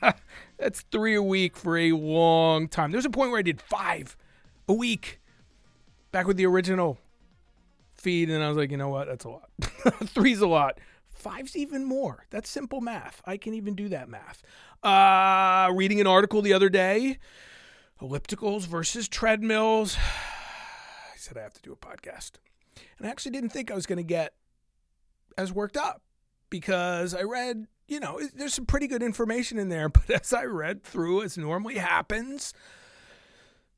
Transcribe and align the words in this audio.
That's 0.58 0.82
three 0.90 1.14
a 1.14 1.22
week 1.22 1.56
for 1.56 1.78
a 1.78 1.92
long 1.92 2.68
time. 2.68 2.90
There's 2.90 3.04
a 3.06 3.10
point 3.10 3.30
where 3.30 3.38
I 3.38 3.42
did 3.42 3.60
five 3.60 4.16
a 4.68 4.72
week 4.72 5.20
back 6.10 6.26
with 6.26 6.36
the 6.36 6.46
original 6.46 6.98
feed, 7.96 8.28
and 8.28 8.42
I 8.42 8.48
was 8.48 8.56
like, 8.56 8.70
you 8.70 8.76
know 8.76 8.88
what? 8.88 9.06
That's 9.06 9.24
a 9.24 9.30
lot. 9.30 9.50
Three's 10.06 10.40
a 10.40 10.46
lot. 10.46 10.78
Five's 11.14 11.56
even 11.56 11.84
more. 11.84 12.26
That's 12.30 12.50
simple 12.50 12.80
math. 12.80 13.22
I 13.24 13.36
can 13.36 13.54
even 13.54 13.74
do 13.74 13.88
that 13.88 14.08
math. 14.08 14.42
Uh, 14.82 15.72
reading 15.72 16.00
an 16.00 16.06
article 16.06 16.42
the 16.42 16.52
other 16.52 16.68
day 16.68 17.18
ellipticals 18.02 18.66
versus 18.66 19.08
treadmills. 19.08 19.96
I 21.14 21.16
said 21.16 21.38
I 21.38 21.42
have 21.42 21.54
to 21.54 21.62
do 21.62 21.72
a 21.72 21.76
podcast. 21.76 22.32
And 22.98 23.06
I 23.06 23.10
actually 23.10 23.32
didn't 23.32 23.50
think 23.50 23.70
I 23.70 23.74
was 23.74 23.86
going 23.86 23.98
to 23.98 24.02
get 24.02 24.34
as 25.38 25.52
worked 25.52 25.76
up 25.76 26.02
because 26.50 27.14
I 27.14 27.22
read, 27.22 27.66
you 27.88 28.00
know, 28.00 28.20
there's 28.34 28.54
some 28.54 28.66
pretty 28.66 28.86
good 28.86 29.02
information 29.02 29.58
in 29.58 29.68
there. 29.68 29.88
But 30.06 30.10
as 30.10 30.32
I 30.32 30.44
read 30.44 30.82
through, 30.82 31.22
as 31.22 31.38
normally 31.38 31.76
happens, 31.76 32.52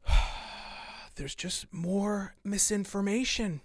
there's 1.17 1.35
just 1.35 1.73
more 1.73 2.35
misinformation. 2.43 3.61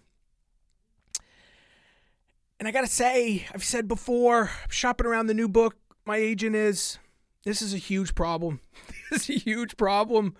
And 2.61 2.67
I 2.67 2.71
got 2.71 2.81
to 2.81 2.87
say, 2.87 3.47
I've 3.55 3.63
said 3.63 3.87
before, 3.87 4.51
shopping 4.69 5.07
around 5.07 5.25
the 5.25 5.33
new 5.33 5.47
book, 5.47 5.77
my 6.05 6.17
agent 6.17 6.55
is, 6.55 6.99
this 7.43 7.59
is 7.59 7.73
a 7.73 7.79
huge 7.79 8.13
problem. 8.13 8.61
this 9.09 9.27
is 9.27 9.37
a 9.37 9.39
huge 9.39 9.77
problem. 9.77 10.35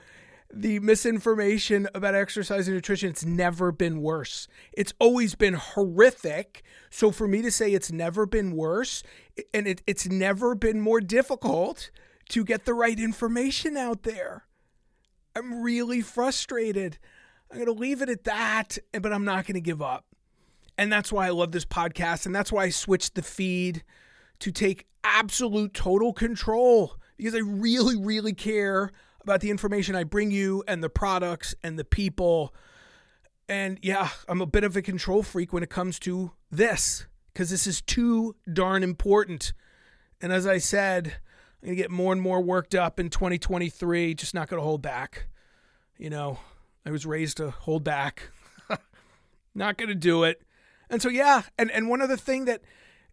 The 0.54 0.78
misinformation 0.82 1.88
about 1.96 2.14
exercise 2.14 2.68
and 2.68 2.76
nutrition, 2.76 3.10
it's 3.10 3.26
never 3.26 3.72
been 3.72 4.04
worse. 4.04 4.48
It's 4.72 4.94
always 5.00 5.34
been 5.34 5.56
horrific. 5.56 6.62
So 6.92 7.10
for 7.10 7.28
me 7.28 7.42
to 7.42 7.50
say 7.50 7.74
it's 7.74 7.92
never 7.92 8.28
been 8.28 8.56
worse 8.56 9.02
and 9.52 9.66
it, 9.66 9.82
it's 9.88 10.08
never 10.08 10.54
been 10.54 10.80
more 10.80 11.02
difficult 11.02 11.90
to 12.30 12.46
get 12.46 12.66
the 12.66 12.76
right 12.76 13.00
information 13.00 13.76
out 13.78 14.04
there, 14.04 14.46
I'm 15.36 15.64
really 15.64 16.02
frustrated. 16.02 17.00
I'm 17.50 17.58
going 17.58 17.66
to 17.66 17.74
leave 17.74 18.04
it 18.04 18.10
at 18.10 18.26
that, 18.26 18.78
but 18.94 19.12
I'm 19.12 19.26
not 19.26 19.48
going 19.48 19.56
to 19.56 19.60
give 19.60 19.82
up. 19.82 20.06
And 20.78 20.92
that's 20.92 21.12
why 21.12 21.28
I 21.28 21.30
love 21.30 21.52
this 21.52 21.66
podcast. 21.66 22.26
And 22.26 22.34
that's 22.34 22.52
why 22.52 22.64
I 22.64 22.70
switched 22.70 23.16
the 23.16 23.22
feed 23.22 23.84
to 24.40 24.52
take 24.52 24.88
absolute 25.04 25.74
total 25.74 26.14
control 26.14 26.96
because 27.18 27.36
I 27.36 27.40
really, 27.40 27.96
really 27.96 28.34
care 28.34 28.92
about 29.22 29.42
the 29.42 29.52
information 29.52 29.96
I 29.96 30.04
bring 30.04 30.32
you 30.32 30.64
and 30.68 30.84
the 30.84 30.90
products 30.90 31.54
and 31.64 31.78
the 31.78 31.86
people. 31.86 32.54
And 33.48 33.78
yeah, 33.82 34.10
I'm 34.28 34.42
a 34.42 34.48
bit 34.48 34.64
of 34.64 34.76
a 34.76 34.82
control 34.82 35.22
freak 35.24 35.54
when 35.54 35.62
it 35.62 35.70
comes 35.70 36.00
to 36.00 36.32
this 36.50 37.06
because 37.32 37.50
this 37.50 37.68
is 37.68 37.82
too 37.82 38.36
darn 38.52 38.84
important. 38.84 39.54
And 40.20 40.32
as 40.34 40.48
I 40.48 40.58
said, 40.58 41.08
I'm 41.62 41.68
going 41.68 41.78
to 41.78 41.82
get 41.82 41.92
more 41.92 42.12
and 42.12 42.22
more 42.22 42.42
worked 42.42 42.74
up 42.74 43.00
in 43.00 43.10
2023, 43.10 44.16
just 44.16 44.34
not 44.34 44.48
going 44.48 44.60
to 44.60 44.66
hold 44.66 44.82
back. 44.82 45.28
You 45.98 46.10
know, 46.10 46.40
I 46.86 46.92
was 46.92 47.06
raised 47.06 47.38
to 47.38 47.52
hold 47.52 47.84
back. 47.84 48.30
not 49.56 49.78
going 49.78 49.90
to 49.90 49.96
do 49.96 50.24
it. 50.24 50.42
And 50.92 51.02
so 51.02 51.10
yeah, 51.10 51.44
and 51.58 51.72
and 51.72 51.88
one 51.88 52.02
other 52.02 52.18
thing 52.18 52.46
that 52.46 52.62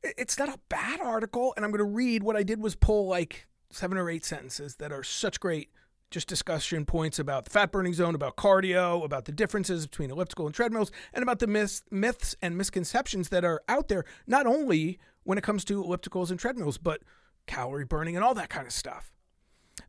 it's 0.03 0.39
not 0.39 0.49
a 0.49 0.59
bad 0.69 1.01
article, 1.01 1.55
and 1.57 1.65
I'm 1.65 1.71
going 1.71 1.79
to 1.79 1.85
read 1.85 2.23
what 2.23 2.37
I 2.37 2.43
did 2.43 2.61
was 2.61 2.75
pull 2.75 3.07
like 3.07 3.47
seven 3.71 3.97
or 3.97 4.11
eight 4.11 4.25
sentences 4.25 4.77
that 4.77 4.93
are 4.93 5.03
such 5.03 5.41
great 5.41 5.71
just 6.11 6.27
discussion 6.27 6.85
points 6.87 7.19
about 7.19 7.45
the 7.45 7.51
fat 7.51 7.71
burning 7.71 7.93
zone, 7.93 8.15
about 8.15 8.37
cardio, 8.37 9.05
about 9.05 9.27
the 9.27 9.33
differences 9.33 9.87
between 9.87 10.11
elliptical 10.11 10.47
and 10.47 10.55
treadmills, 10.55 10.91
and 11.13 11.23
about 11.23 11.39
the 11.39 11.47
myths, 11.47 11.83
myths 11.91 12.35
and 12.43 12.57
misconceptions 12.57 13.29
that 13.29 13.45
are 13.45 13.63
out 13.69 13.89
there, 13.89 14.05
not 14.27 14.47
only 14.47 14.99
when 15.25 15.39
it 15.39 15.45
comes 15.45 15.65
to 15.67 15.83
ellipticals 15.83 16.31
and 16.31 16.41
treadmills, 16.41 16.79
but 16.79 17.03
calorie 17.47 17.85
burning 17.85 18.17
and 18.17 18.25
all 18.25 18.35
that 18.35 18.49
kind 18.49 18.67
of 18.67 18.73
stuff. 18.73 19.13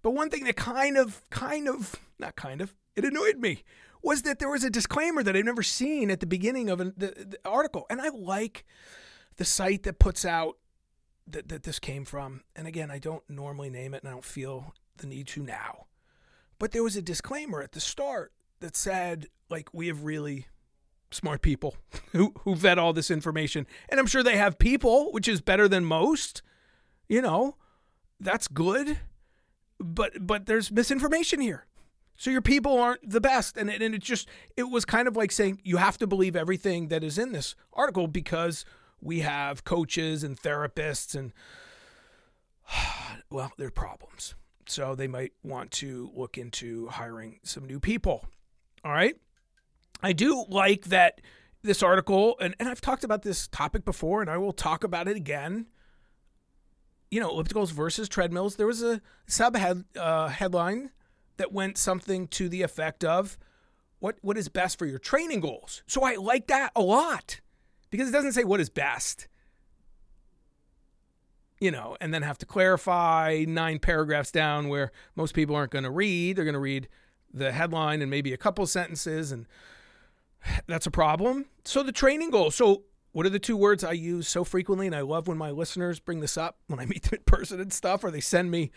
But 0.02 0.12
one 0.12 0.30
thing 0.30 0.44
that 0.44 0.58
kind 0.58 0.98
of, 0.98 1.22
kind 1.30 1.68
of, 1.68 1.96
not 2.20 2.36
kind 2.36 2.62
of, 2.62 2.76
it 2.96 3.06
annoyed 3.06 3.38
me 3.38 3.64
was 4.02 4.22
that 4.24 4.40
there 4.40 4.50
was 4.50 4.64
a 4.64 4.70
disclaimer 4.70 5.24
that 5.24 5.36
I've 5.36 5.46
never 5.46 5.64
seen 5.64 6.10
at 6.10 6.20
the 6.20 6.26
beginning 6.26 6.70
of 6.70 6.80
an, 6.80 6.94
the, 6.96 7.08
the, 7.08 7.40
article. 7.46 7.86
And 7.90 8.02
I 8.02 8.10
like 8.10 8.66
the 9.38 9.46
site 9.46 9.84
that 9.84 10.00
puts 10.00 10.26
out 10.26 10.58
that, 11.28 11.50
that 11.50 11.64
this 11.64 11.80
came 11.80 12.06
from. 12.06 12.42
And 12.56 12.68
again, 12.68 12.92
I 12.92 13.00
don't 13.00 13.24
normally 13.30 13.70
name 13.70 13.94
it 13.94 14.04
and 14.04 14.10
I 14.10 14.14
don't 14.14 14.24
feel 14.24 14.74
the 14.98 15.08
need 15.08 15.28
to 15.28 15.44
now. 15.44 15.88
But 16.60 16.72
there 16.72 16.84
was 16.84 16.96
a 16.96 17.02
disclaimer 17.02 17.62
at 17.62 17.74
the 17.74 17.80
start 17.80 18.34
that 18.60 18.76
said, 18.76 19.28
like, 19.50 19.74
we 19.74 19.88
have 19.88 20.04
really 20.04 20.48
smart 21.12 21.42
people 21.42 21.76
who, 22.12 22.34
who 22.40 22.56
vet 22.56 22.78
all 22.78 22.94
this 22.94 23.12
information. 23.12 23.66
And 23.90 24.00
I'm 24.00 24.08
sure 24.08 24.24
they 24.24 24.38
have 24.38 24.60
people, 24.60 25.12
which 25.12 25.28
is 25.28 25.42
better 25.42 25.68
than 25.68 25.86
most. 25.86 26.42
You 27.08 27.22
know, 27.22 27.56
that's 28.20 28.48
good. 28.48 29.00
But 29.80 30.28
but 30.28 30.46
there's 30.46 30.72
misinformation 30.72 31.40
here. 31.40 31.66
So 32.20 32.32
your 32.32 32.42
people 32.42 32.78
aren't 32.78 33.10
the 33.10 33.22
best. 33.22 33.56
And 33.56 33.70
it, 33.70 33.82
and 33.82 33.96
it 33.96 34.02
just, 34.02 34.28
it 34.58 34.64
was 34.64 34.84
kind 34.84 35.08
of 35.08 35.16
like 35.16 35.32
saying 35.32 35.62
you 35.64 35.78
have 35.78 35.98
to 36.00 36.06
believe 36.06 36.36
everything 36.36 36.90
that 36.90 37.02
is 37.02 37.18
in 37.18 37.32
this 37.32 37.56
article 37.72 38.08
because 38.08 38.66
we 39.02 39.22
have 39.22 39.64
coaches 39.64 40.22
and 40.22 40.38
therapists 40.38 41.16
and, 41.16 41.32
well, 43.32 43.54
there 43.58 43.70
are 43.70 43.72
problems. 43.72 44.36
So 44.68 44.96
they 44.96 45.08
might 45.08 45.32
want 45.44 45.72
to 45.72 46.12
look 46.14 46.38
into 46.38 46.88
hiring 46.88 47.40
some 47.44 47.66
new 47.66 47.80
people. 47.80 48.28
All 48.84 48.92
right. 48.92 49.16
I 50.04 50.12
do 50.12 50.46
like 50.50 50.86
that 50.88 51.22
this 51.62 51.82
article, 51.82 52.36
and, 52.42 52.54
and 52.60 52.68
I've 52.68 52.82
talked 52.82 53.06
about 53.06 53.22
this 53.22 53.48
topic 53.48 53.86
before, 53.86 54.20
and 54.20 54.30
I 54.30 54.38
will 54.38 54.54
talk 54.54 54.84
about 54.84 55.08
it 55.08 55.16
again. 55.16 55.68
You 57.10 57.22
know, 57.22 57.32
ellipticals 57.32 57.72
versus 57.72 58.10
treadmills. 58.10 58.58
There 58.58 58.68
was 58.68 58.84
a 58.84 59.02
sub 59.26 59.56
head, 59.56 59.86
uh, 59.98 60.28
headline 60.28 60.92
that 61.40 61.52
went 61.52 61.78
something 61.78 62.28
to 62.28 62.48
the 62.48 62.62
effect 62.62 63.04
of 63.04 63.38
what 64.00 64.18
what 64.22 64.38
is 64.38 64.48
best 64.48 64.78
for 64.78 64.86
your 64.86 65.00
training 65.00 65.40
goals. 65.40 65.84
So 65.88 66.04
I 66.04 66.16
like 66.16 66.48
that 66.48 66.72
a 66.76 66.82
lot 66.82 67.42
because 67.90 68.08
it 68.08 68.12
doesn't 68.12 68.34
say 68.34 68.44
what 68.44 68.60
is 68.60 68.70
best. 68.70 69.28
You 71.60 71.72
know, 71.72 71.98
and 72.00 72.14
then 72.14 72.22
have 72.22 72.38
to 72.38 72.46
clarify 72.46 73.44
nine 73.48 73.80
paragraphs 73.80 74.32
down 74.32 74.70
where 74.70 74.92
most 75.16 75.34
people 75.34 75.56
aren't 75.56 75.72
going 75.72 75.84
to 75.84 75.90
read. 75.90 76.38
They're 76.38 76.46
going 76.46 76.54
to 76.54 76.60
read 76.60 76.88
the 77.34 77.52
headline 77.52 78.02
and 78.02 78.10
maybe 78.10 78.32
a 78.32 78.38
couple 78.38 78.66
sentences 78.66 79.32
and 79.32 79.46
that's 80.68 80.88
a 80.88 80.92
problem. 80.92 81.46
So 81.66 81.84
the 81.84 81.92
training 81.92 82.30
goals. 82.30 82.56
So 82.56 82.84
what 83.12 83.26
are 83.26 83.30
the 83.30 83.40
two 83.40 83.58
words 83.58 83.84
I 83.84 83.92
use 83.92 84.28
so 84.28 84.44
frequently 84.44 84.88
and 84.88 84.96
I 84.96 85.02
love 85.02 85.28
when 85.28 85.38
my 85.38 85.52
listeners 85.52 86.00
bring 86.00 86.22
this 86.22 86.38
up 86.38 86.60
when 86.68 86.80
I 86.80 86.86
meet 86.86 87.04
them 87.04 87.18
in 87.18 87.24
person 87.26 87.60
and 87.60 87.74
stuff 87.74 88.04
or 88.04 88.12
they 88.12 88.22
send 88.22 88.52
me 88.52 88.72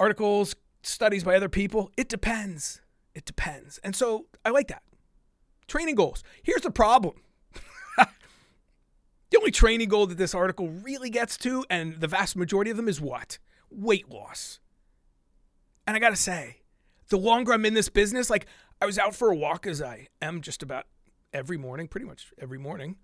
articles, 0.00 0.56
studies 0.82 1.24
by 1.24 1.36
other 1.36 1.48
people. 1.48 1.90
It 1.96 2.08
depends. 2.08 2.80
It 3.14 3.24
depends. 3.24 3.78
And 3.78 3.94
so 3.94 4.26
I 4.44 4.50
like 4.50 4.68
that. 4.68 4.82
Training 5.66 5.94
goals. 5.94 6.22
Here's 6.42 6.62
the 6.62 6.70
problem. 6.70 7.14
the 7.96 9.38
only 9.38 9.50
training 9.50 9.88
goal 9.88 10.06
that 10.06 10.18
this 10.18 10.34
article 10.34 10.68
really 10.68 11.10
gets 11.10 11.36
to, 11.38 11.64
and 11.70 12.00
the 12.00 12.08
vast 12.08 12.36
majority 12.36 12.70
of 12.70 12.76
them, 12.76 12.88
is 12.88 13.00
what? 13.00 13.38
Weight 13.70 14.08
loss. 14.08 14.60
And 15.86 15.96
I 15.96 16.00
got 16.00 16.10
to 16.10 16.16
say, 16.16 16.58
the 17.08 17.18
longer 17.18 17.52
I'm 17.52 17.64
in 17.64 17.74
this 17.74 17.88
business, 17.88 18.30
like 18.30 18.46
I 18.80 18.86
was 18.86 18.98
out 18.98 19.14
for 19.14 19.30
a 19.30 19.36
walk 19.36 19.66
as 19.66 19.82
I 19.82 20.08
am 20.22 20.40
just 20.40 20.62
about 20.62 20.86
every 21.32 21.56
morning, 21.56 21.88
pretty 21.88 22.06
much 22.06 22.32
every 22.38 22.58
morning, 22.58 22.96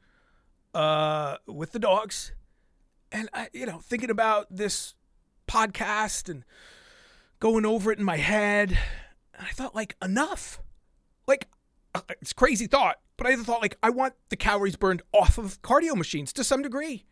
uh, 0.75 1.37
with 1.46 1.73
the 1.73 1.78
dogs. 1.78 2.32
And 3.12 3.28
I, 3.32 3.49
you 3.52 3.67
know, 3.67 3.78
thinking 3.78 4.11
about 4.11 4.46
this 4.50 4.94
podcast 5.46 6.28
and 6.28 6.44
going 7.41 7.67
over 7.67 7.93
it 7.93 7.99
in 7.99 8.05
my 8.05 8.17
head. 8.17 8.79
And 9.35 9.47
I 9.47 9.50
thought, 9.50 9.75
like, 9.75 9.97
enough. 10.03 10.61
Like, 11.27 11.49
uh, 11.94 12.00
it's 12.21 12.33
crazy 12.33 12.67
thought, 12.67 12.97
but 13.17 13.27
I 13.27 13.37
thought, 13.37 13.61
like, 13.61 13.79
I 13.83 13.91
want 13.91 14.15
the 14.29 14.37
calories 14.37 14.77
burned 14.77 15.03
off 15.12 15.38
of 15.38 15.61
cardio 15.62 15.94
machines 15.94 16.33
to 16.35 16.44
some 16.44 16.62
degree. 16.62 17.05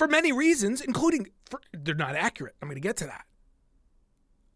for 0.00 0.08
many 0.08 0.32
reasons, 0.32 0.80
including 0.80 1.28
for, 1.44 1.60
they're 1.74 1.94
not 1.94 2.16
accurate. 2.16 2.54
I'm 2.62 2.68
going 2.68 2.76
to 2.76 2.80
get 2.80 2.96
to 2.96 3.04
that. 3.04 3.26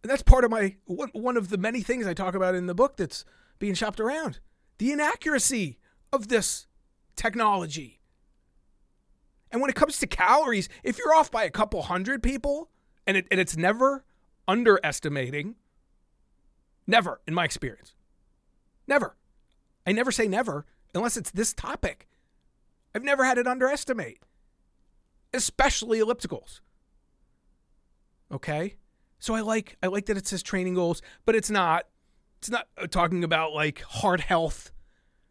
And 0.02 0.10
that's 0.10 0.22
part 0.22 0.42
of 0.42 0.50
my 0.50 0.76
one, 0.86 1.10
one 1.12 1.36
of 1.36 1.50
the 1.50 1.58
many 1.58 1.82
things 1.82 2.06
I 2.06 2.14
talk 2.14 2.34
about 2.34 2.54
in 2.54 2.64
the 2.64 2.74
book 2.74 2.96
that's 2.96 3.26
being 3.58 3.74
shopped 3.74 4.00
around. 4.00 4.40
The 4.78 4.90
inaccuracy 4.90 5.78
of 6.14 6.28
this 6.28 6.66
technology. 7.14 8.00
And 9.52 9.60
when 9.60 9.68
it 9.68 9.76
comes 9.76 9.98
to 9.98 10.06
calories, 10.06 10.70
if 10.82 10.96
you're 10.96 11.14
off 11.14 11.30
by 11.30 11.44
a 11.44 11.50
couple 11.50 11.82
hundred 11.82 12.22
people 12.22 12.70
and, 13.06 13.18
it, 13.18 13.26
and 13.30 13.38
it's 13.38 13.54
never 13.54 14.02
underestimating, 14.46 15.56
never 16.86 17.20
in 17.26 17.34
my 17.34 17.44
experience, 17.44 17.94
never. 18.86 19.16
I 19.86 19.92
never 19.92 20.10
say 20.10 20.28
never 20.28 20.64
unless 20.94 21.16
it's 21.16 21.30
this 21.30 21.52
topic. 21.52 22.08
I've 22.94 23.04
never 23.04 23.24
had 23.24 23.38
it 23.38 23.46
underestimate, 23.46 24.20
especially 25.32 25.98
ellipticals. 25.98 26.60
Okay? 28.32 28.76
So 29.18 29.34
I 29.34 29.40
like 29.40 29.76
I 29.82 29.88
like 29.88 30.06
that 30.06 30.16
it 30.16 30.26
says 30.26 30.42
training 30.42 30.74
goals, 30.74 31.02
but 31.24 31.34
it's 31.34 31.50
not 31.50 31.86
it's 32.38 32.50
not 32.50 32.68
uh, 32.76 32.86
talking 32.86 33.24
about 33.24 33.52
like 33.52 33.80
heart 33.82 34.20
health. 34.20 34.70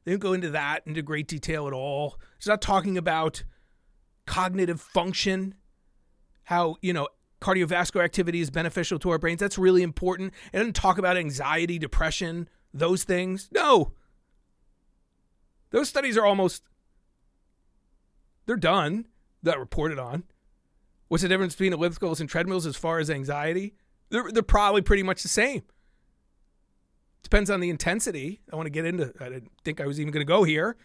They 0.04 0.12
don't 0.12 0.20
go 0.20 0.34
into 0.34 0.50
that 0.50 0.84
into 0.86 1.02
great 1.02 1.28
detail 1.28 1.68
at 1.68 1.74
all. 1.74 2.20
It's 2.38 2.48
not 2.48 2.62
talking 2.62 2.98
about 2.98 3.44
cognitive 4.26 4.82
function, 4.82 5.56
how, 6.44 6.78
you 6.82 6.94
know, 6.94 7.08
cardiovascular 7.44 8.04
activity 8.04 8.40
is 8.40 8.50
beneficial 8.50 8.98
to 9.00 9.10
our 9.10 9.18
brains. 9.18 9.40
That's 9.40 9.58
really 9.58 9.84
important. 9.84 10.34
It 10.54 10.58
doesn't 10.58 10.76
talk 10.76 10.98
about 10.98 11.18
anxiety, 11.18 11.78
depression, 11.78 12.48
those 12.74 13.04
things. 13.04 13.50
No. 13.52 13.92
Those 15.72 15.90
studies 15.90 16.18
are 16.18 16.26
almost 16.26 16.64
they're 18.46 18.56
done, 18.56 19.06
that 19.44 19.60
reported 19.60 20.00
on. 20.00 20.24
What's 21.08 21.24
the 21.24 21.30
difference 21.30 21.54
between 21.56 21.74
ellipticals 21.74 22.20
and 22.20 22.30
treadmills 22.30 22.66
as 22.66 22.76
far 22.76 23.00
as 23.00 23.10
anxiety? 23.10 23.76
They're, 24.10 24.32
they're 24.32 24.44
probably 24.44 24.82
pretty 24.82 25.04
much 25.04 25.22
the 25.22 25.30
same. 25.30 25.64
Depends 27.24 27.50
on 27.50 27.60
the 27.60 27.70
intensity. 27.70 28.42
I 28.52 28.56
want 28.56 28.68
to 28.68 28.72
get 28.72 28.86
into 28.86 29.14
I 29.20 29.30
didn't 29.30 29.52
think 29.64 29.80
I 29.82 29.86
was 29.86 30.00
even 30.00 30.12
going 30.12 30.26
to 30.26 30.30
go 30.30 30.44
here. 30.44 30.76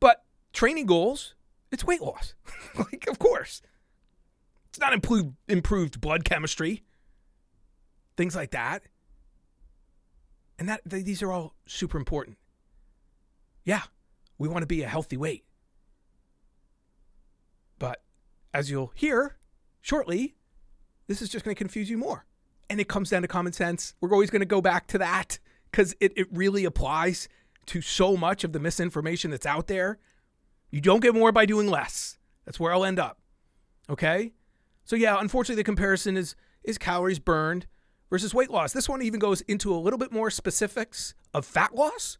But 0.00 0.24
training 0.52 0.86
goals, 0.86 1.34
it's 1.70 1.84
weight 1.84 2.00
loss. 2.00 2.34
like, 2.78 3.06
of 3.08 3.18
course. 3.18 3.62
It's 4.76 4.80
not 4.82 4.92
improved 4.92 5.32
improved 5.48 6.02
blood 6.02 6.26
chemistry. 6.26 6.82
Things 8.14 8.36
like 8.36 8.50
that. 8.50 8.82
And 10.58 10.68
that 10.68 10.82
these 10.84 11.22
are 11.22 11.32
all 11.32 11.54
super 11.64 11.96
important. 11.96 12.36
Yeah, 13.64 13.84
we 14.36 14.48
want 14.48 14.64
to 14.64 14.66
be 14.66 14.82
a 14.82 14.86
healthy 14.86 15.16
weight. 15.16 15.46
But 17.78 18.02
as 18.52 18.70
you'll 18.70 18.92
hear 18.94 19.38
shortly, 19.80 20.34
this 21.06 21.22
is 21.22 21.30
just 21.30 21.42
going 21.42 21.54
to 21.54 21.58
confuse 21.58 21.88
you 21.88 21.96
more. 21.96 22.26
And 22.68 22.78
it 22.78 22.86
comes 22.86 23.08
down 23.08 23.22
to 23.22 23.28
common 23.28 23.54
sense. 23.54 23.94
We're 24.02 24.12
always 24.12 24.28
going 24.28 24.40
to 24.40 24.46
go 24.46 24.60
back 24.60 24.88
to 24.88 24.98
that 24.98 25.38
because 25.70 25.96
it, 26.00 26.12
it 26.16 26.28
really 26.30 26.66
applies 26.66 27.30
to 27.64 27.80
so 27.80 28.14
much 28.14 28.44
of 28.44 28.52
the 28.52 28.60
misinformation 28.60 29.30
that's 29.30 29.46
out 29.46 29.68
there. 29.68 29.98
You 30.70 30.82
don't 30.82 31.00
get 31.00 31.14
more 31.14 31.32
by 31.32 31.46
doing 31.46 31.66
less. 31.66 32.18
That's 32.44 32.60
where 32.60 32.74
I'll 32.74 32.84
end 32.84 32.98
up. 32.98 33.18
Okay? 33.88 34.32
So 34.86 34.94
yeah, 34.96 35.18
unfortunately 35.20 35.60
the 35.60 35.64
comparison 35.64 36.16
is 36.16 36.34
is 36.64 36.78
calories 36.78 37.18
burned 37.18 37.66
versus 38.08 38.32
weight 38.32 38.50
loss. 38.50 38.72
This 38.72 38.88
one 38.88 39.02
even 39.02 39.20
goes 39.20 39.40
into 39.42 39.74
a 39.74 39.76
little 39.76 39.98
bit 39.98 40.12
more 40.12 40.30
specifics 40.30 41.14
of 41.34 41.44
fat 41.44 41.74
loss. 41.74 42.18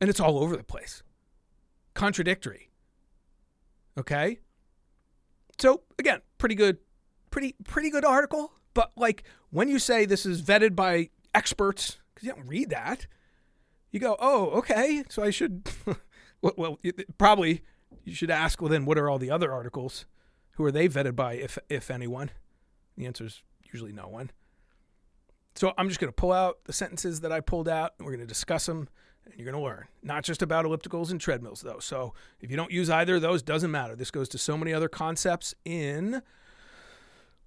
And 0.00 0.08
it's 0.08 0.20
all 0.20 0.38
over 0.38 0.56
the 0.56 0.62
place. 0.62 1.02
Contradictory. 1.94 2.70
Okay? 3.98 4.40
So 5.58 5.82
again, 5.98 6.20
pretty 6.38 6.54
good 6.54 6.78
pretty 7.30 7.54
pretty 7.64 7.90
good 7.90 8.04
article, 8.04 8.52
but 8.74 8.92
like 8.94 9.24
when 9.50 9.68
you 9.68 9.78
say 9.78 10.04
this 10.04 10.26
is 10.26 10.42
vetted 10.42 10.76
by 10.76 11.08
experts 11.34 11.98
cuz 12.14 12.24
you 12.24 12.34
don't 12.34 12.46
read 12.46 12.68
that, 12.68 13.06
you 13.90 13.98
go, 13.98 14.16
"Oh, 14.18 14.50
okay, 14.58 15.04
so 15.08 15.22
I 15.22 15.30
should 15.30 15.70
well, 16.42 16.52
well 16.56 16.78
probably 17.16 17.62
you 18.04 18.14
should 18.14 18.30
ask 18.30 18.60
well 18.60 18.68
then 18.68 18.84
what 18.84 18.98
are 18.98 19.08
all 19.08 19.18
the 19.18 19.30
other 19.30 19.52
articles? 19.52 20.04
Who 20.52 20.64
are 20.64 20.72
they 20.72 20.88
vetted 20.88 21.16
by 21.16 21.34
if 21.34 21.58
if 21.68 21.90
anyone?" 21.90 22.30
The 22.96 23.06
answer 23.06 23.24
is 23.24 23.42
usually 23.62 23.92
no 23.92 24.08
one. 24.08 24.30
So 25.54 25.72
I'm 25.76 25.88
just 25.88 26.00
going 26.00 26.08
to 26.08 26.14
pull 26.14 26.32
out 26.32 26.64
the 26.64 26.72
sentences 26.72 27.20
that 27.20 27.32
I 27.32 27.40
pulled 27.40 27.68
out 27.68 27.92
and 27.98 28.06
we're 28.06 28.12
going 28.12 28.26
to 28.26 28.26
discuss 28.26 28.66
them 28.66 28.88
and 29.24 29.34
you're 29.36 29.50
going 29.50 29.60
to 29.60 29.64
learn. 29.64 29.86
Not 30.02 30.24
just 30.24 30.42
about 30.42 30.64
ellipticals 30.64 31.10
and 31.10 31.20
treadmills, 31.20 31.60
though. 31.60 31.78
So 31.78 32.14
if 32.40 32.50
you 32.50 32.56
don't 32.56 32.72
use 32.72 32.90
either 32.90 33.16
of 33.16 33.22
those, 33.22 33.42
doesn't 33.42 33.70
matter. 33.70 33.94
This 33.94 34.10
goes 34.10 34.28
to 34.30 34.38
so 34.38 34.56
many 34.56 34.72
other 34.72 34.88
concepts 34.88 35.54
in 35.64 36.22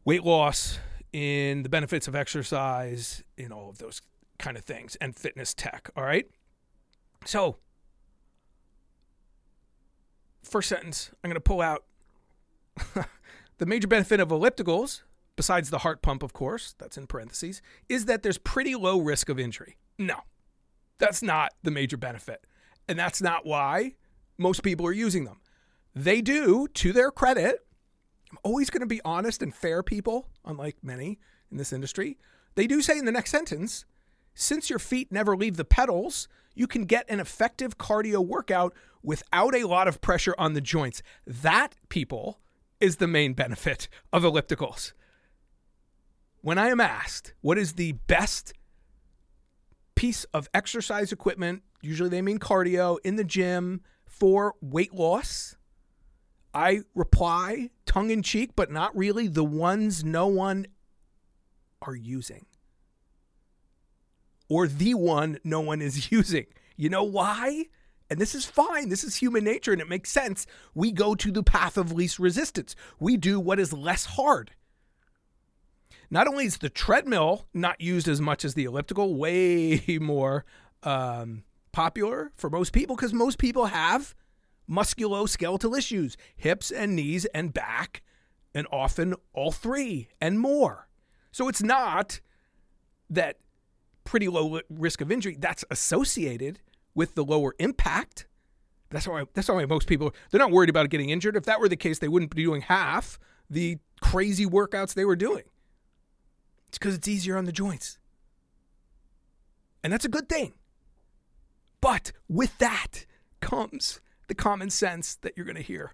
weight 0.06 0.24
loss, 0.24 0.80
in 1.12 1.64
the 1.64 1.70
benefits 1.70 2.08
of 2.08 2.16
exercise, 2.16 3.24
in 3.38 3.52
all 3.52 3.70
of 3.70 3.80
those 3.80 4.02
kind 4.40 4.58
of 4.58 4.64
things, 4.64 4.96
and 5.02 5.16
fitness 5.16 5.54
tech. 5.54 5.90
All 5.96 6.04
right. 6.04 6.28
So, 7.26 7.58
first 10.44 10.70
sentence, 10.70 11.12
I'm 11.24 11.30
going 11.30 11.36
to 11.36 11.42
pull 11.42 11.62
out 11.62 11.84
the 13.58 13.66
major 13.66 13.88
benefit 13.88 14.20
of 14.20 14.30
ellipticals, 14.30 15.02
besides 15.36 15.70
the 15.70 15.80
heart 15.80 16.02
pump, 16.02 16.24
of 16.24 16.34
course, 16.34 16.76
that's 16.78 16.98
in 16.98 17.08
parentheses, 17.08 17.62
is 17.90 18.06
that 18.06 18.24
there's 18.24 18.38
pretty 18.38 18.76
low 18.76 19.00
risk 19.00 19.30
of 19.30 19.40
injury. 19.40 19.78
No, 19.98 20.22
that's 20.98 21.22
not 21.22 21.54
the 21.64 21.72
major 21.72 21.98
benefit. 21.98 22.46
And 22.88 23.00
that's 23.00 23.22
not 23.22 23.46
why 23.46 23.96
most 24.38 24.64
people 24.64 24.86
are 24.86 24.94
using 24.94 25.26
them. 25.26 25.40
They 25.96 26.22
do, 26.22 26.68
to 26.74 26.92
their 26.92 27.12
credit, 27.12 27.66
I'm 28.32 28.38
always 28.44 28.70
going 28.70 28.82
to 28.82 28.88
be 28.88 29.02
honest 29.06 29.42
and 29.42 29.56
fair 29.56 29.82
people, 29.82 30.30
unlike 30.44 30.78
many 30.84 31.20
in 31.50 31.58
this 31.58 31.72
industry. 31.72 32.18
They 32.56 32.68
do 32.68 32.82
say 32.82 32.98
in 32.98 33.06
the 33.06 33.12
next 33.12 33.32
sentence, 33.32 33.86
since 34.34 34.70
your 34.70 34.80
feet 34.80 35.12
never 35.12 35.38
leave 35.38 35.56
the 35.56 35.66
pedals, 35.66 36.28
you 36.54 36.68
can 36.68 36.84
get 36.84 37.06
an 37.10 37.20
effective 37.20 37.78
cardio 37.78 38.26
workout 38.26 38.74
without 39.04 39.56
a 39.56 39.68
lot 39.68 39.88
of 39.88 40.02
pressure 40.02 40.36
on 40.38 40.54
the 40.54 40.62
joints. 40.62 41.02
That, 41.26 41.76
people, 41.90 42.40
is 42.80 42.98
the 42.98 43.08
main 43.08 43.34
benefit 43.34 43.88
of 44.12 44.24
ellipticals. 44.24 44.94
When 46.42 46.58
I 46.58 46.68
am 46.68 46.80
asked 46.80 47.34
what 47.42 47.58
is 47.58 47.74
the 47.74 47.94
best 47.94 48.54
piece 49.96 50.26
of 50.26 50.50
exercise 50.54 51.12
equipment, 51.12 51.64
usually 51.82 52.10
they 52.10 52.22
mean 52.22 52.40
cardio, 52.40 52.98
in 53.04 53.16
the 53.16 53.24
gym 53.24 53.82
for 54.06 54.54
weight 54.62 54.94
loss. 54.94 55.56
I 56.54 56.82
reply 56.94 57.70
tongue 57.86 58.12
in 58.12 58.22
cheek, 58.22 58.52
but 58.56 58.72
not 58.72 58.96
really, 58.96 59.28
the 59.28 59.44
ones 59.44 60.04
no 60.04 60.28
one 60.28 60.68
are 61.82 61.96
using. 61.96 62.46
Or 64.48 64.68
the 64.68 64.94
one 64.94 65.40
no 65.44 65.60
one 65.60 65.82
is 65.82 66.12
using. 66.12 66.46
You 66.78 66.90
know 66.90 67.04
why? 67.04 67.66
And 68.10 68.20
this 68.20 68.36
is 68.36 68.46
fine. 68.46 68.90
This 68.90 69.04
is 69.04 69.16
human 69.16 69.44
nature 69.44 69.72
and 69.72 69.82
it 69.82 69.90
makes 69.90 70.12
sense. 70.12 70.46
We 70.74 70.92
go 70.92 71.16
to 71.16 71.32
the 71.32 71.44
path 71.44 71.78
of 71.78 71.92
least 71.92 72.20
resistance. 72.20 72.76
We 73.00 73.18
do 73.18 73.40
what 73.40 73.60
is 73.60 73.74
less 73.74 74.06
hard. 74.06 74.52
Not 76.10 76.28
only 76.28 76.46
is 76.46 76.58
the 76.58 76.70
treadmill 76.70 77.48
not 77.54 77.82
used 77.82 78.08
as 78.08 78.22
much 78.22 78.46
as 78.46 78.54
the 78.54 78.66
elliptical, 78.66 79.16
way 79.16 79.82
more 80.00 80.46
um, 80.84 81.44
popular 81.72 82.32
for 82.36 82.50
most 82.50 82.74
people 82.74 82.96
because 82.96 83.14
most 83.14 83.40
people 83.40 83.66
have 83.66 84.14
musculoskeletal 84.70 85.78
issues, 85.78 86.16
hips 86.36 86.72
and 86.72 86.96
knees 86.96 87.26
and 87.26 87.54
back, 87.54 88.02
and 88.54 88.68
often 88.72 89.16
all 89.34 89.52
three 89.52 90.08
and 90.22 90.40
more. 90.40 90.88
So 91.32 91.48
it's 91.48 91.62
not 91.62 92.22
that 93.10 93.38
pretty 94.04 94.28
low 94.28 94.62
risk 94.70 95.02
of 95.02 95.12
injury 95.12 95.36
that's 95.40 95.66
associated 95.70 96.60
with 96.96 97.16
the 97.16 97.24
lower 97.24 97.54
impact. 97.60 98.26
That's 98.90 99.08
why 99.08 99.26
that's 99.34 99.50
why 99.50 99.66
most 99.66 99.88
people 99.88 100.14
they're 100.32 100.40
not 100.40 100.52
worried 100.52 100.70
about 100.70 100.90
getting 100.90 101.10
injured. 101.10 101.36
If 101.36 101.46
that 101.46 101.60
were 101.60 101.70
the 101.70 101.76
case, 101.76 102.00
they 102.00 102.08
wouldn't 102.08 102.34
be 102.34 102.44
doing 102.44 102.62
half 102.62 103.20
the 103.50 103.78
crazy 104.02 104.46
workouts 104.46 104.94
they 104.94 105.06
were 105.06 105.16
doing. 105.16 105.44
It's 106.68 106.78
because 106.78 106.96
it's 106.96 107.08
easier 107.08 107.38
on 107.38 107.46
the 107.46 107.52
joints. 107.52 108.00
And 109.84 109.94
that's 109.94 110.06
a 110.06 110.10
good 110.10 110.28
thing. 110.28 110.54
But 111.80 112.12
with 112.28 112.58
that 112.58 113.06
comes 113.40 114.02
the 114.28 114.34
common 114.34 114.70
sense 114.72 115.16
that 115.18 115.34
you're 115.36 115.46
going 115.46 115.56
to 115.56 115.62
hear 115.62 115.94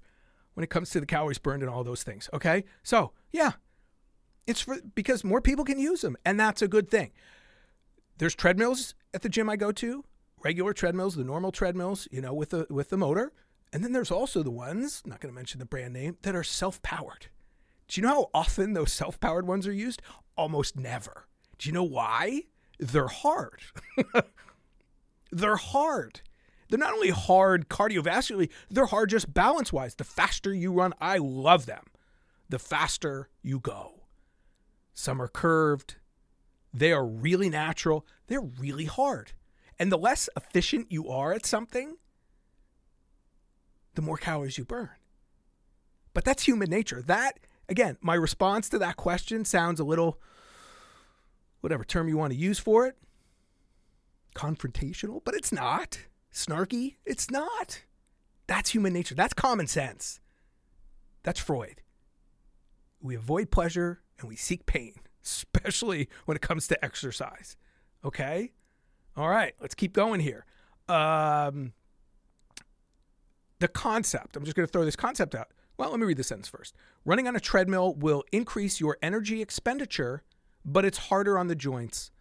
when 0.54 0.64
it 0.64 0.70
comes 0.70 0.90
to 0.92 1.00
the 1.00 1.06
calories 1.06 1.38
burned 1.38 1.64
and 1.64 1.70
all 1.70 1.84
those 1.84 2.04
things. 2.04 2.30
Okay. 2.34 2.64
So, 2.84 3.12
yeah, 3.32 3.52
it's 4.48 4.62
for 4.62 4.78
because 4.96 5.24
more 5.24 5.42
people 5.42 5.66
can 5.66 5.80
use 5.80 6.02
them. 6.02 6.16
And 6.26 6.40
that's 6.40 6.62
a 6.62 6.68
good 6.68 6.90
thing. 6.90 7.12
There's 8.18 8.36
treadmills 8.36 8.96
at 9.14 9.22
the 9.22 9.30
gym 9.30 9.50
I 9.50 9.56
go 9.56 9.72
to, 9.74 10.06
regular 10.44 10.74
treadmills, 10.74 11.16
the 11.16 11.24
normal 11.24 11.52
treadmills, 11.52 12.08
you 12.12 12.22
know, 12.22 12.34
with 12.34 12.50
the 12.50 12.68
with 12.70 12.90
the 12.90 12.98
motor. 12.98 13.32
And 13.74 13.84
then 13.84 13.94
there's 13.94 14.12
also 14.12 14.44
the 14.44 14.52
ones, 14.52 15.02
not 15.06 15.22
going 15.22 15.34
to 15.34 15.36
mention 15.36 15.60
the 15.60 15.66
brand 15.66 15.94
name, 15.94 16.18
that 16.24 16.36
are 16.36 16.44
self-powered. 16.44 17.28
Do 17.88 18.02
you 18.02 18.06
know 18.06 18.14
how 18.14 18.30
often 18.34 18.74
those 18.74 18.92
self 18.92 19.20
powered 19.20 19.48
ones 19.48 19.68
are 19.68 19.74
used? 19.74 20.02
Almost 20.36 20.78
never. 20.78 21.28
Do 21.58 21.70
you 21.70 21.74
know 21.74 21.84
why? 21.84 22.44
They're 22.80 23.08
hard. 23.08 23.62
They're 25.32 25.56
hard. 25.56 26.22
They're 26.70 26.80
not 26.80 26.94
only 26.94 27.10
hard 27.10 27.68
cardiovascularly, 27.68 28.50
they're 28.70 28.86
hard 28.86 29.10
just 29.10 29.34
balance 29.34 29.74
wise. 29.74 29.96
The 29.96 30.06
faster 30.06 30.54
you 30.54 30.72
run, 30.72 30.94
I 31.02 31.18
love 31.18 31.66
them. 31.66 31.84
The 32.48 32.60
faster 32.60 33.28
you 33.42 33.60
go. 33.60 34.04
Some 34.94 35.22
are 35.22 35.28
curved, 35.28 35.96
they 36.74 36.94
are 36.94 37.06
really 37.06 37.50
natural, 37.50 38.06
they're 38.28 38.42
really 38.42 38.86
hard. 38.86 39.34
And 39.82 39.92
the 39.92 39.98
less 39.98 40.30
efficient 40.38 40.92
you 40.92 41.10
are 41.10 41.34
at 41.34 41.44
something, 41.44 41.98
the 43.96 44.04
more 44.04 44.16
calories 44.16 44.60
you 44.60 44.64
burn. 44.64 44.92
But 46.14 46.24
that's 46.24 46.44
human 46.44 46.70
nature. 46.70 47.02
That, 47.02 47.40
again, 47.68 47.98
my 48.00 48.14
response 48.14 48.70
to 48.70 48.78
that 48.78 48.96
question 48.96 49.44
sounds 49.44 49.80
a 49.80 49.84
little, 49.84 50.20
whatever 51.62 51.84
term 51.84 52.08
you 52.08 52.16
want 52.16 52.32
to 52.32 52.38
use 52.38 52.60
for 52.60 52.86
it, 52.86 52.96
confrontational, 54.36 55.20
but 55.26 55.34
it's 55.34 55.52
not. 55.52 55.98
Snarky, 56.32 56.98
it's 57.04 57.32
not. 57.32 57.82
That's 58.46 58.70
human 58.70 58.94
nature. 58.94 59.16
That's 59.16 59.34
common 59.34 59.66
sense. 59.66 60.20
That's 61.24 61.40
Freud. 61.40 61.82
We 63.02 63.16
avoid 63.16 63.50
pleasure 63.50 64.04
and 64.20 64.30
we 64.30 64.36
seek 64.36 64.68
pain, 64.68 64.94
especially 65.26 66.08
when 66.26 66.36
it 66.36 66.42
comes 66.44 66.68
to 66.68 66.86
exercise. 66.86 67.58
Okay? 68.06 68.52
All 69.16 69.30
right, 69.30 69.54
let's 69.60 69.76
keep 69.76 69.94
going 69.94 70.22
here. 70.22 70.46
Um, 70.88 71.74
the 73.60 73.68
concept, 73.68 74.36
I'm 74.36 74.44
just 74.44 74.56
going 74.56 74.68
to 74.68 74.72
throw 74.72 74.86
this 74.86 74.96
concept 74.96 75.36
out. 75.36 75.50
Well, 75.78 75.92
let 75.92 76.00
me 76.00 76.06
read 76.06 76.18
the 76.18 76.24
sentence 76.24 76.48
first. 76.48 76.76
Running 77.06 77.28
on 77.28 77.36
a 77.36 77.40
treadmill 77.40 77.96
will 77.96 78.24
increase 78.32 78.80
your 78.80 78.98
energy 79.02 79.42
expenditure, 79.42 80.24
but 80.64 80.86
it's 80.86 80.98
harder 80.98 81.38
on 81.38 81.48
the 81.48 81.56
joints 81.56 82.12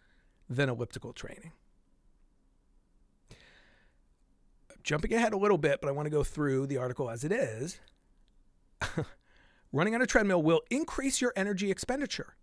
than 0.49 0.69
elliptical 0.69 1.13
training. 1.13 1.51
Jumping 4.83 5.13
ahead 5.13 5.33
a 5.33 5.37
little 5.37 5.57
bit, 5.57 5.79
but 5.81 5.87
I 5.87 5.91
want 5.91 6.07
to 6.07 6.09
go 6.09 6.23
through 6.23 6.67
the 6.67 6.77
article 6.77 7.09
as 7.09 7.23
it 7.23 7.31
is. 7.31 7.79
Running 9.71 9.95
on 9.95 10.01
a 10.01 10.07
treadmill 10.07 10.41
will 10.41 10.61
increase 10.69 11.21
your 11.21 11.31
energy 11.35 11.71
expenditure. 11.71 12.35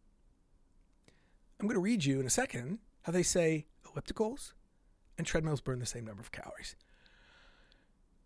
I'm 1.60 1.66
going 1.66 1.74
to 1.74 1.80
read 1.80 2.04
you 2.04 2.20
in 2.20 2.26
a 2.26 2.30
second 2.30 2.78
how 3.02 3.12
they 3.12 3.22
say 3.22 3.66
ellipticals 3.98 4.52
and 5.16 5.26
treadmills 5.26 5.60
burn 5.60 5.78
the 5.78 5.86
same 5.86 6.04
number 6.04 6.20
of 6.20 6.32
calories. 6.32 6.76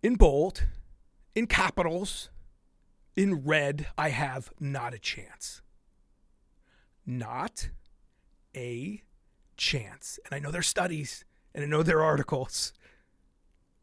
In 0.02 0.16
bold, 0.16 0.66
in 1.34 1.46
capitals, 1.46 2.30
in 3.16 3.44
red, 3.44 3.86
I 3.96 4.10
have 4.10 4.52
not 4.60 4.94
a 4.94 4.98
chance. 4.98 5.62
Not 7.06 7.70
a 8.54 9.02
chance. 9.56 10.18
And 10.24 10.34
I 10.34 10.38
know 10.38 10.50
there's 10.50 10.66
studies 10.66 11.24
and 11.54 11.64
I 11.64 11.66
know 11.66 11.82
there 11.82 11.98
are 11.98 12.04
articles. 12.04 12.72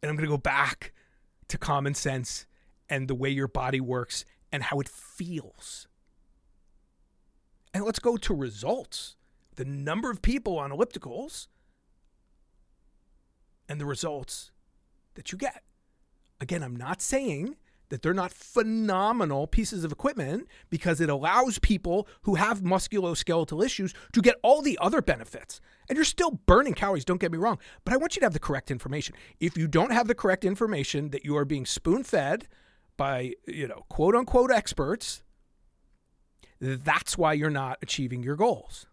And 0.01 0.09
I'm 0.09 0.15
going 0.15 0.27
to 0.27 0.31
go 0.31 0.37
back 0.37 0.93
to 1.47 1.57
common 1.57 1.93
sense 1.93 2.45
and 2.89 3.07
the 3.07 3.15
way 3.15 3.29
your 3.29 3.47
body 3.47 3.79
works 3.79 4.25
and 4.51 4.63
how 4.63 4.79
it 4.79 4.89
feels. 4.89 5.87
And 7.73 7.83
let's 7.83 7.99
go 7.99 8.17
to 8.17 8.33
results. 8.33 9.15
The 9.55 9.65
number 9.65 10.09
of 10.09 10.21
people 10.21 10.57
on 10.57 10.71
ellipticals 10.71 11.47
and 13.69 13.79
the 13.79 13.85
results 13.85 14.51
that 15.13 15.31
you 15.31 15.37
get. 15.37 15.63
Again, 16.41 16.63
I'm 16.63 16.75
not 16.75 17.01
saying 17.01 17.55
that 17.89 18.01
they're 18.01 18.13
not 18.13 18.31
phenomenal 18.31 19.47
pieces 19.47 19.83
of 19.83 19.91
equipment 19.91 20.47
because 20.69 21.01
it 21.01 21.09
allows 21.09 21.59
people 21.59 22.07
who 22.21 22.35
have 22.35 22.61
musculoskeletal 22.61 23.63
issues 23.63 23.93
to 24.13 24.21
get 24.21 24.35
all 24.43 24.61
the 24.61 24.77
other 24.81 25.01
benefits. 25.01 25.59
And 25.87 25.95
you're 25.95 26.05
still 26.05 26.31
burning 26.45 26.73
calories, 26.73 27.05
don't 27.05 27.19
get 27.19 27.31
me 27.31 27.37
wrong, 27.37 27.57
but 27.83 27.93
I 27.93 27.97
want 27.97 28.15
you 28.15 28.19
to 28.21 28.25
have 28.25 28.33
the 28.33 28.39
correct 28.39 28.69
information. 28.69 29.15
If 29.39 29.57
you 29.57 29.67
don't 29.67 29.91
have 29.91 30.07
the 30.07 30.15
correct 30.15 30.45
information 30.45 31.09
that 31.09 31.25
you 31.25 31.35
are 31.35 31.45
being 31.45 31.65
spoon 31.65 32.03
fed 32.03 32.47
by, 32.95 33.33
you 33.47 33.67
know, 33.67 33.85
quote 33.89 34.15
unquote 34.15 34.51
experts, 34.51 35.23
that's 36.59 37.17
why 37.17 37.33
you're 37.33 37.49
not 37.49 37.79
achieving 37.81 38.21
your 38.21 38.35
goals. 38.35 38.85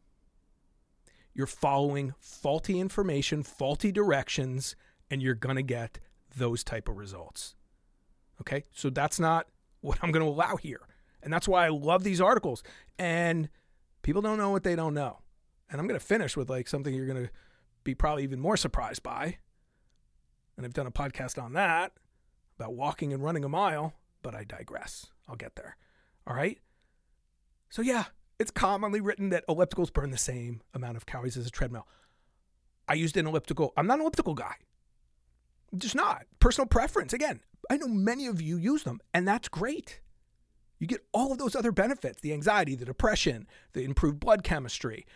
You're 1.37 1.47
following 1.47 2.15
faulty 2.19 2.81
information, 2.81 3.43
faulty 3.43 3.93
directions, 3.93 4.75
and 5.11 5.23
you're 5.23 5.35
going 5.35 5.57
to 5.57 5.63
get 5.63 5.99
those 6.35 6.65
type 6.65 6.89
of 6.89 6.97
results. 6.97 7.55
Okay. 8.41 8.65
So 8.73 8.89
that's 8.89 9.21
not 9.21 9.47
what 9.83 9.99
I'm 10.03 10.13
going 10.13 10.25
to 10.25 10.31
allow 10.31 10.57
here. 10.57 10.81
And 11.23 11.31
that's 11.31 11.47
why 11.47 11.67
I 11.67 11.69
love 11.69 12.05
these 12.05 12.23
articles. 12.23 12.63
And 12.99 13.51
people 14.01 14.23
don't 14.23 14.39
know 14.39 14.49
what 14.49 14.63
they 14.63 14.75
don't 14.75 14.95
know. 14.95 15.19
And 15.71 15.79
I'm 15.79 15.87
going 15.87 16.01
to 16.01 16.07
finish 16.07 16.39
with 16.39 16.49
like 16.49 16.69
something 16.69 16.95
you're 16.95 17.07
going 17.07 17.27
to 17.27 17.31
be 17.85 17.95
probably 17.95 18.23
even 18.23 18.41
more 18.41 18.57
surprised 18.57 19.03
by. 19.03 19.37
And 20.57 20.65
I've 20.65 20.73
done 20.73 20.87
a 20.87 20.91
podcast 20.91 21.43
on 21.43 21.53
that 21.53 21.93
about 22.59 22.75
walking 22.75 23.13
and 23.13 23.23
running 23.23 23.45
a 23.45 23.49
mile, 23.51 23.93
but 24.23 24.35
I 24.35 24.45
digress. 24.45 25.09
I'll 25.29 25.37
get 25.37 25.57
there. 25.57 25.77
All 26.27 26.35
right. 26.35 26.59
So, 27.69 27.83
yeah, 27.83 28.05
it's 28.39 28.51
commonly 28.51 29.01
written 29.01 29.31
that 29.31 29.47
ellipticals 29.49 29.93
burn 29.93 30.11
the 30.11 30.19
same 30.19 30.61
amount 30.75 30.97
of 30.97 31.07
calories 31.07 31.37
as 31.37 31.47
a 31.47 31.51
treadmill. 31.51 31.87
I 32.89 32.95
used 32.95 33.17
an 33.17 33.27
elliptical. 33.27 33.73
I'm 33.77 33.87
not 33.87 33.95
an 33.95 34.03
elliptical 34.03 34.35
guy. 34.35 34.55
just 35.77 35.95
not. 35.95 36.27
Personal 36.39 36.67
preference. 36.67 37.13
Again, 37.13 37.41
I 37.71 37.77
know 37.77 37.89
many 37.89 38.27
of 38.27 38.41
you 38.41 38.57
use 38.57 38.85
them, 38.85 39.01
and 39.13 39.27
that's 39.27 39.49
great. 39.49 40.01
You 40.79 40.87
get 40.87 41.05
all 41.13 41.33
of 41.33 41.39
those 41.39 41.57
other 41.57 41.73
benefits 41.73 42.21
the 42.21 42.33
anxiety, 42.33 42.75
the 42.75 42.85
depression, 42.85 43.47
the 43.73 43.83
improved 43.83 44.21
blood 44.21 44.45
chemistry. 44.45 45.07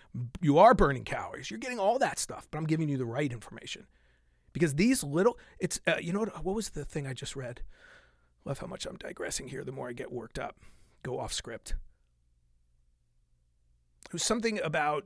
You 0.40 0.58
are 0.58 0.74
burning 0.74 1.04
calories. 1.04 1.50
You're 1.50 1.60
getting 1.60 1.78
all 1.78 1.98
that 1.98 2.18
stuff, 2.18 2.48
but 2.50 2.58
I'm 2.58 2.66
giving 2.66 2.88
you 2.88 2.96
the 2.96 3.04
right 3.04 3.30
information. 3.30 3.86
Because 4.52 4.74
these 4.74 5.04
little, 5.04 5.38
it's, 5.60 5.78
uh, 5.86 5.96
you 6.00 6.12
know 6.12 6.20
what, 6.20 6.44
what 6.44 6.56
was 6.56 6.70
the 6.70 6.84
thing 6.84 7.06
I 7.06 7.12
just 7.12 7.36
read? 7.36 7.62
Love 8.44 8.58
how 8.58 8.66
much 8.66 8.86
I'm 8.86 8.96
digressing 8.96 9.48
here 9.48 9.62
the 9.62 9.70
more 9.70 9.88
I 9.88 9.92
get 9.92 10.10
worked 10.10 10.38
up, 10.38 10.56
go 11.02 11.20
off 11.20 11.32
script. 11.32 11.74
Was 14.12 14.22
something 14.22 14.60
about 14.62 15.04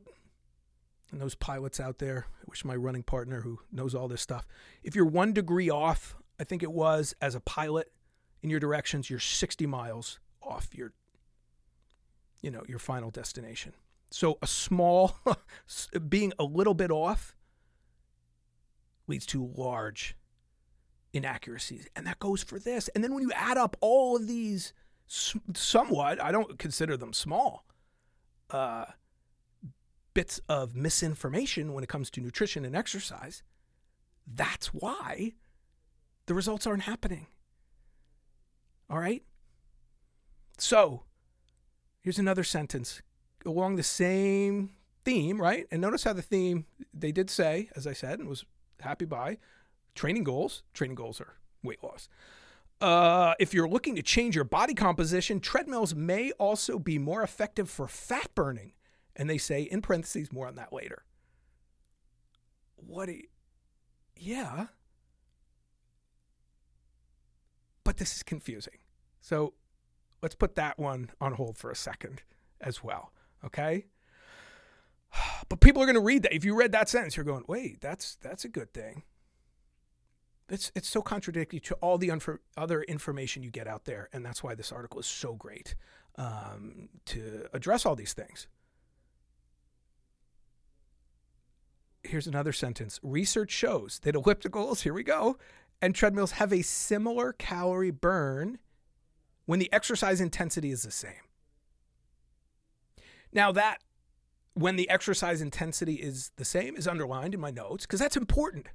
and 1.12 1.20
those 1.20 1.34
pilots 1.34 1.78
out 1.78 1.98
there. 1.98 2.26
I 2.40 2.44
wish 2.48 2.64
my 2.64 2.74
running 2.74 3.02
partner 3.02 3.42
who 3.42 3.60
knows 3.70 3.94
all 3.94 4.08
this 4.08 4.22
stuff. 4.22 4.46
If 4.82 4.96
you're 4.96 5.04
one 5.04 5.32
degree 5.32 5.70
off 5.70 6.16
I 6.38 6.44
think 6.44 6.62
it 6.62 6.72
was, 6.72 7.14
as 7.20 7.34
a 7.34 7.40
pilot 7.40 7.92
in 8.42 8.50
your 8.50 8.60
directions, 8.60 9.08
you're 9.08 9.20
60 9.20 9.66
miles 9.66 10.18
off 10.42 10.68
your, 10.74 10.92
you 12.42 12.50
know, 12.50 12.62
your 12.68 12.78
final 12.78 13.10
destination. 13.10 13.72
So 14.10 14.38
a 14.42 14.46
small, 14.46 15.16
being 16.08 16.32
a 16.38 16.44
little 16.44 16.74
bit 16.74 16.90
off 16.90 17.36
leads 19.06 19.26
to 19.26 19.52
large 19.56 20.16
inaccuracies. 21.12 21.88
And 21.94 22.06
that 22.06 22.18
goes 22.18 22.42
for 22.42 22.58
this. 22.58 22.88
And 22.88 23.04
then 23.04 23.14
when 23.14 23.22
you 23.22 23.32
add 23.32 23.56
up 23.56 23.76
all 23.80 24.16
of 24.16 24.26
these 24.26 24.72
somewhat, 25.06 26.22
I 26.22 26.32
don't 26.32 26.58
consider 26.58 26.96
them 26.96 27.12
small, 27.12 27.64
uh, 28.50 28.86
bits 30.14 30.40
of 30.48 30.74
misinformation 30.74 31.72
when 31.72 31.82
it 31.84 31.88
comes 31.88 32.10
to 32.10 32.20
nutrition 32.20 32.64
and 32.64 32.76
exercise, 32.76 33.42
that's 34.26 34.68
why 34.68 35.32
the 36.26 36.34
results 36.34 36.66
aren't 36.66 36.82
happening. 36.82 37.26
All 38.88 38.98
right? 38.98 39.22
So, 40.58 41.02
here's 42.00 42.18
another 42.18 42.44
sentence 42.44 43.02
along 43.44 43.76
the 43.76 43.82
same 43.82 44.70
theme, 45.04 45.40
right? 45.40 45.66
And 45.70 45.82
notice 45.82 46.04
how 46.04 46.12
the 46.12 46.22
theme 46.22 46.66
they 46.92 47.12
did 47.12 47.28
say, 47.28 47.68
as 47.76 47.86
I 47.86 47.92
said, 47.92 48.20
and 48.20 48.28
was 48.28 48.44
happy 48.80 49.04
by 49.04 49.38
training 49.94 50.24
goals. 50.24 50.62
Training 50.72 50.94
goals 50.94 51.20
are 51.20 51.34
weight 51.62 51.82
loss. 51.82 52.08
Uh, 52.80 53.34
if 53.38 53.54
you're 53.54 53.68
looking 53.68 53.96
to 53.96 54.02
change 54.02 54.34
your 54.34 54.44
body 54.44 54.74
composition, 54.74 55.40
treadmills 55.40 55.94
may 55.94 56.32
also 56.32 56.78
be 56.78 56.98
more 56.98 57.22
effective 57.22 57.70
for 57.70 57.88
fat 57.88 58.28
burning. 58.34 58.72
And 59.16 59.30
they 59.30 59.38
say 59.38 59.62
in 59.62 59.80
parentheses, 59.80 60.32
more 60.32 60.48
on 60.48 60.56
that 60.56 60.72
later. 60.72 61.04
What 62.76 63.08
you, 63.08 63.22
yeah, 64.16 64.66
but 67.84 67.98
this 67.98 68.16
is 68.16 68.22
confusing. 68.22 68.78
So 69.20 69.54
let's 70.22 70.34
put 70.34 70.56
that 70.56 70.78
one 70.78 71.10
on 71.20 71.34
hold 71.34 71.56
for 71.56 71.70
a 71.70 71.76
second 71.76 72.22
as 72.60 72.82
well. 72.82 73.12
Okay. 73.44 73.86
But 75.48 75.60
people 75.60 75.82
are 75.82 75.86
going 75.86 75.94
to 75.94 76.00
read 76.00 76.22
that. 76.22 76.34
If 76.34 76.44
you 76.44 76.56
read 76.56 76.72
that 76.72 76.88
sentence, 76.88 77.16
you're 77.16 77.24
going, 77.24 77.44
wait, 77.46 77.80
that's 77.80 78.16
that's 78.16 78.44
a 78.46 78.48
good 78.48 78.72
thing. 78.72 79.02
It's 80.48 80.70
it's 80.74 80.88
so 80.88 81.00
contradictory 81.00 81.60
to 81.60 81.74
all 81.76 81.96
the 81.96 82.08
unfor- 82.08 82.38
other 82.56 82.82
information 82.82 83.42
you 83.42 83.50
get 83.50 83.66
out 83.66 83.84
there, 83.84 84.08
and 84.12 84.24
that's 84.24 84.42
why 84.42 84.54
this 84.54 84.72
article 84.72 85.00
is 85.00 85.06
so 85.06 85.34
great 85.34 85.74
um, 86.16 86.88
to 87.06 87.46
address 87.52 87.86
all 87.86 87.96
these 87.96 88.12
things. 88.12 88.46
Here's 92.02 92.26
another 92.26 92.52
sentence. 92.52 93.00
Research 93.02 93.50
shows 93.50 94.00
that 94.00 94.14
ellipticals, 94.14 94.82
here 94.82 94.92
we 94.92 95.02
go, 95.02 95.38
and 95.80 95.94
treadmills 95.94 96.32
have 96.32 96.52
a 96.52 96.60
similar 96.60 97.32
calorie 97.32 97.90
burn 97.90 98.58
when 99.46 99.58
the 99.58 99.72
exercise 99.72 100.20
intensity 100.20 100.70
is 100.70 100.82
the 100.82 100.90
same. 100.90 101.12
Now, 103.32 103.50
that 103.52 103.78
when 104.52 104.76
the 104.76 104.88
exercise 104.88 105.40
intensity 105.40 105.94
is 105.94 106.30
the 106.36 106.44
same 106.44 106.76
is 106.76 106.86
underlined 106.86 107.34
in 107.34 107.40
my 107.40 107.50
notes 107.50 107.86
because 107.86 108.00
that's 108.00 108.16
important. 108.16 108.68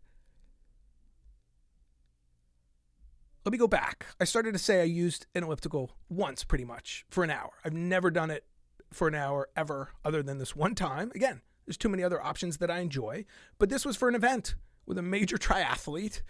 Let 3.49 3.53
me 3.53 3.57
go 3.57 3.67
back. 3.67 4.05
I 4.19 4.25
started 4.25 4.51
to 4.51 4.59
say 4.59 4.79
I 4.79 4.83
used 4.83 5.25
an 5.33 5.43
elliptical 5.43 5.97
once 6.07 6.43
pretty 6.43 6.65
much 6.65 7.03
for 7.09 7.23
an 7.23 7.31
hour. 7.31 7.49
I've 7.65 7.73
never 7.73 8.11
done 8.11 8.29
it 8.29 8.45
for 8.93 9.07
an 9.07 9.15
hour 9.15 9.49
ever 9.55 9.89
other 10.05 10.21
than 10.21 10.37
this 10.37 10.55
one 10.55 10.75
time. 10.75 11.11
Again, 11.15 11.41
there's 11.65 11.75
too 11.75 11.89
many 11.89 12.03
other 12.03 12.23
options 12.23 12.57
that 12.57 12.69
I 12.69 12.77
enjoy, 12.77 13.25
but 13.57 13.71
this 13.71 13.85
was 13.85 13.97
for 13.97 14.07
an 14.07 14.13
event 14.13 14.53
with 14.85 14.99
a 14.99 15.01
major 15.01 15.35
triathlete. 15.39 16.21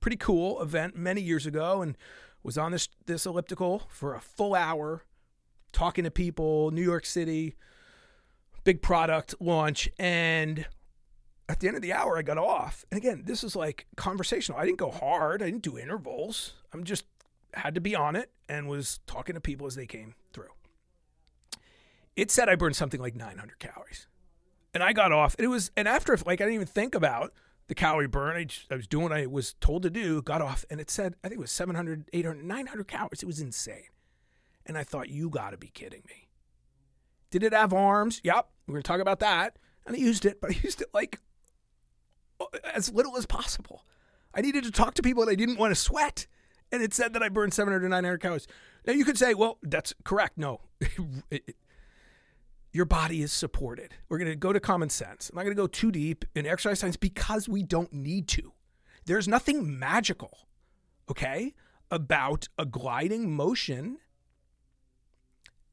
Pretty 0.00 0.18
cool 0.18 0.60
event 0.60 0.94
many 0.94 1.22
years 1.22 1.46
ago 1.46 1.80
and 1.80 1.96
was 2.42 2.58
on 2.58 2.72
this 2.72 2.90
this 3.06 3.24
elliptical 3.24 3.84
for 3.88 4.14
a 4.14 4.20
full 4.20 4.54
hour 4.54 5.06
talking 5.72 6.04
to 6.04 6.10
people, 6.10 6.70
New 6.70 6.84
York 6.84 7.06
City, 7.06 7.56
big 8.64 8.82
product 8.82 9.34
launch 9.40 9.88
and 9.98 10.66
at 11.48 11.60
the 11.60 11.66
end 11.66 11.76
of 11.76 11.82
the 11.82 11.92
hour 11.94 12.18
I 12.18 12.22
got 12.22 12.36
off. 12.36 12.84
And 12.90 12.98
again, 12.98 13.22
this 13.24 13.42
is 13.42 13.56
like 13.56 13.86
conversational. 13.96 14.60
I 14.60 14.66
didn't 14.66 14.78
go 14.78 14.90
hard. 14.90 15.42
I 15.42 15.46
didn't 15.46 15.62
do 15.62 15.78
intervals. 15.78 16.52
I'm 16.72 16.84
just 16.84 17.04
had 17.54 17.74
to 17.74 17.80
be 17.80 17.94
on 17.94 18.16
it 18.16 18.30
and 18.48 18.68
was 18.68 19.00
talking 19.06 19.34
to 19.34 19.40
people 19.40 19.66
as 19.66 19.74
they 19.74 19.86
came 19.86 20.14
through. 20.32 20.50
It 22.16 22.30
said 22.30 22.48
I 22.48 22.56
burned 22.56 22.76
something 22.76 23.00
like 23.00 23.14
900 23.14 23.58
calories. 23.58 24.06
And 24.74 24.82
I 24.82 24.92
got 24.92 25.12
off. 25.12 25.34
And 25.36 25.44
it 25.44 25.48
was 25.48 25.70
and 25.76 25.88
after 25.88 26.16
like 26.26 26.40
I 26.40 26.44
didn't 26.44 26.54
even 26.54 26.66
think 26.66 26.94
about 26.94 27.32
the 27.68 27.74
calorie 27.74 28.08
burn. 28.08 28.36
I, 28.36 28.44
just, 28.44 28.72
I 28.72 28.76
was 28.76 28.86
doing 28.86 29.04
what 29.04 29.12
I 29.12 29.26
was 29.26 29.54
told 29.60 29.82
to 29.82 29.90
do, 29.90 30.20
got 30.22 30.42
off, 30.42 30.64
and 30.70 30.80
it 30.80 30.90
said, 30.90 31.14
I 31.22 31.28
think 31.28 31.38
it 31.38 31.42
was 31.42 31.52
700, 31.52 32.08
800, 32.12 32.44
900 32.44 32.88
calories. 32.88 33.22
It 33.22 33.26
was 33.26 33.40
insane. 33.40 33.88
And 34.66 34.76
I 34.76 34.84
thought, 34.84 35.08
you 35.08 35.30
got 35.30 35.50
to 35.50 35.58
be 35.58 35.68
kidding 35.68 36.02
me. 36.08 36.28
Did 37.30 37.42
it 37.42 37.52
have 37.52 37.72
arms? 37.72 38.20
Yep. 38.24 38.48
We're 38.66 38.72
going 38.72 38.82
to 38.82 38.88
talk 38.88 39.00
about 39.00 39.20
that. 39.20 39.58
And 39.86 39.94
I 39.94 39.98
used 39.98 40.24
it, 40.24 40.40
but 40.40 40.50
I 40.50 40.54
used 40.62 40.80
it 40.80 40.88
like 40.92 41.20
as 42.74 42.92
little 42.92 43.16
as 43.16 43.26
possible. 43.26 43.84
I 44.34 44.40
needed 44.40 44.64
to 44.64 44.70
talk 44.70 44.94
to 44.94 45.02
people 45.02 45.22
and 45.22 45.30
I 45.30 45.34
didn't 45.34 45.58
want 45.58 45.70
to 45.70 45.80
sweat. 45.80 46.26
And 46.70 46.82
it 46.82 46.92
said 46.92 47.12
that 47.14 47.22
I 47.22 47.28
burned 47.28 47.54
700 47.54 47.80
to 47.80 47.88
900 47.88 48.18
calories. 48.18 48.46
Now 48.86 48.92
you 48.92 49.04
could 49.04 49.18
say, 49.18 49.34
well, 49.34 49.58
that's 49.62 49.94
correct. 50.04 50.36
No, 50.36 50.60
your 52.72 52.84
body 52.84 53.22
is 53.22 53.32
supported. 53.32 53.94
We're 54.08 54.18
going 54.18 54.30
to 54.30 54.36
go 54.36 54.52
to 54.52 54.60
common 54.60 54.90
sense. 54.90 55.30
I'm 55.30 55.36
not 55.36 55.44
going 55.44 55.56
to 55.56 55.62
go 55.62 55.66
too 55.66 55.90
deep 55.90 56.24
in 56.34 56.46
exercise 56.46 56.80
science 56.80 56.96
because 56.96 57.48
we 57.48 57.62
don't 57.62 57.92
need 57.92 58.28
to. 58.28 58.52
There's 59.06 59.26
nothing 59.26 59.78
magical, 59.78 60.48
okay, 61.10 61.54
about 61.90 62.48
a 62.58 62.66
gliding 62.66 63.34
motion 63.34 63.98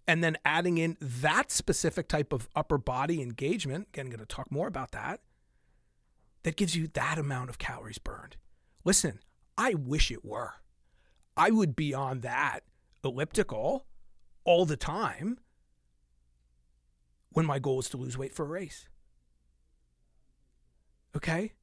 and 0.08 0.24
then 0.24 0.38
adding 0.46 0.78
in 0.78 0.98
that 1.02 1.52
specific 1.52 2.08
type 2.08 2.32
of 2.32 2.48
upper 2.56 2.78
body 2.78 3.22
engagement. 3.22 3.88
Again, 3.94 4.06
I'm 4.06 4.12
going 4.12 4.20
to 4.20 4.26
talk 4.26 4.52
more 4.52 4.68
about 4.68 4.92
that 4.92 5.20
that 6.44 6.56
gives 6.56 6.76
you 6.76 6.88
that 6.94 7.18
amount 7.18 7.50
of 7.50 7.58
calories 7.58 7.98
burned. 7.98 8.38
Listen, 8.84 9.20
I 9.58 9.74
wish 9.74 10.12
it 10.12 10.24
were. 10.24 10.54
I 11.38 11.52
would 11.52 11.76
be 11.76 11.94
on 11.94 12.22
that 12.22 12.62
elliptical 13.04 13.86
all 14.44 14.66
the 14.66 14.78
time 14.78 15.40
when 17.32 17.46
my 17.46 17.60
goal 17.60 17.80
is 17.80 17.90
to 17.90 17.98
lose 17.98 18.18
weight 18.18 18.34
for 18.34 18.44
a 18.44 18.50
race. 18.50 18.88
Okay? 21.16 21.54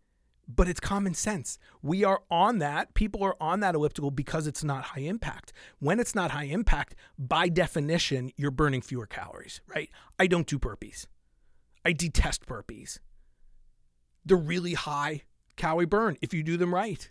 But 0.49 0.69
it's 0.69 0.81
common 0.81 1.15
sense. 1.15 1.59
We 1.81 2.05
are 2.05 2.23
on 2.31 2.59
that. 2.59 2.95
People 2.95 3.23
are 3.23 3.37
on 3.41 3.61
that 3.61 3.75
elliptical 3.75 4.11
because 4.11 4.47
it's 4.47 4.65
not 4.65 4.85
high 4.85 5.01
impact. 5.01 5.53
When 5.79 6.01
it's 6.01 6.15
not 6.15 6.33
high 6.33 6.45
impact, 6.45 6.95
by 7.19 7.49
definition, 7.49 8.33
you're 8.37 8.51
burning 8.51 8.83
fewer 8.83 9.07
calories, 9.07 9.61
right? 9.67 9.89
I 10.19 10.27
don't 10.27 10.47
do 10.47 10.59
burpees. 10.59 11.07
I 11.85 11.93
detest 11.93 12.47
burpees 12.47 12.99
they're 14.25 14.37
really 14.37 14.75
high 14.75 15.23
calorie 15.57 15.87
burn 15.87 16.17
if 16.21 16.33
you 16.33 16.43
do 16.43 16.57
them 16.57 16.75
right. 16.75 17.11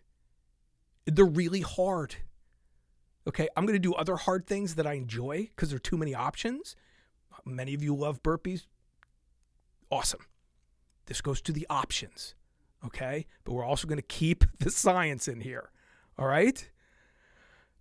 They're 1.06 1.26
really 1.26 1.62
hard. 1.62 2.16
Okay, 3.28 3.48
I'm 3.56 3.66
going 3.66 3.76
to 3.76 3.80
do 3.80 3.94
other 3.94 4.16
hard 4.16 4.48
things 4.48 4.76
that 4.76 4.88
I 4.88 4.94
enjoy 4.94 5.50
because 5.56 5.70
there 5.70 5.76
are 5.76 5.80
too 5.80 5.98
many 5.98 6.16
options. 6.16 6.76
Many 7.46 7.74
of 7.74 7.84
you 7.84 7.96
love 7.96 8.24
burpees. 8.24 8.66
Awesome. 9.92 10.26
This 11.06 11.22
goes 11.22 11.42
to 11.42 11.52
the 11.52 11.68
options. 11.70 12.36
Okay, 12.84 13.28
but 13.44 13.54
we're 13.54 13.66
also 13.66 13.88
going 13.88 14.00
to 14.00 14.04
keep 14.04 14.44
the 14.60 14.72
science 14.72 15.28
in 15.28 15.42
here. 15.42 15.72
All 16.18 16.28
right. 16.28 16.68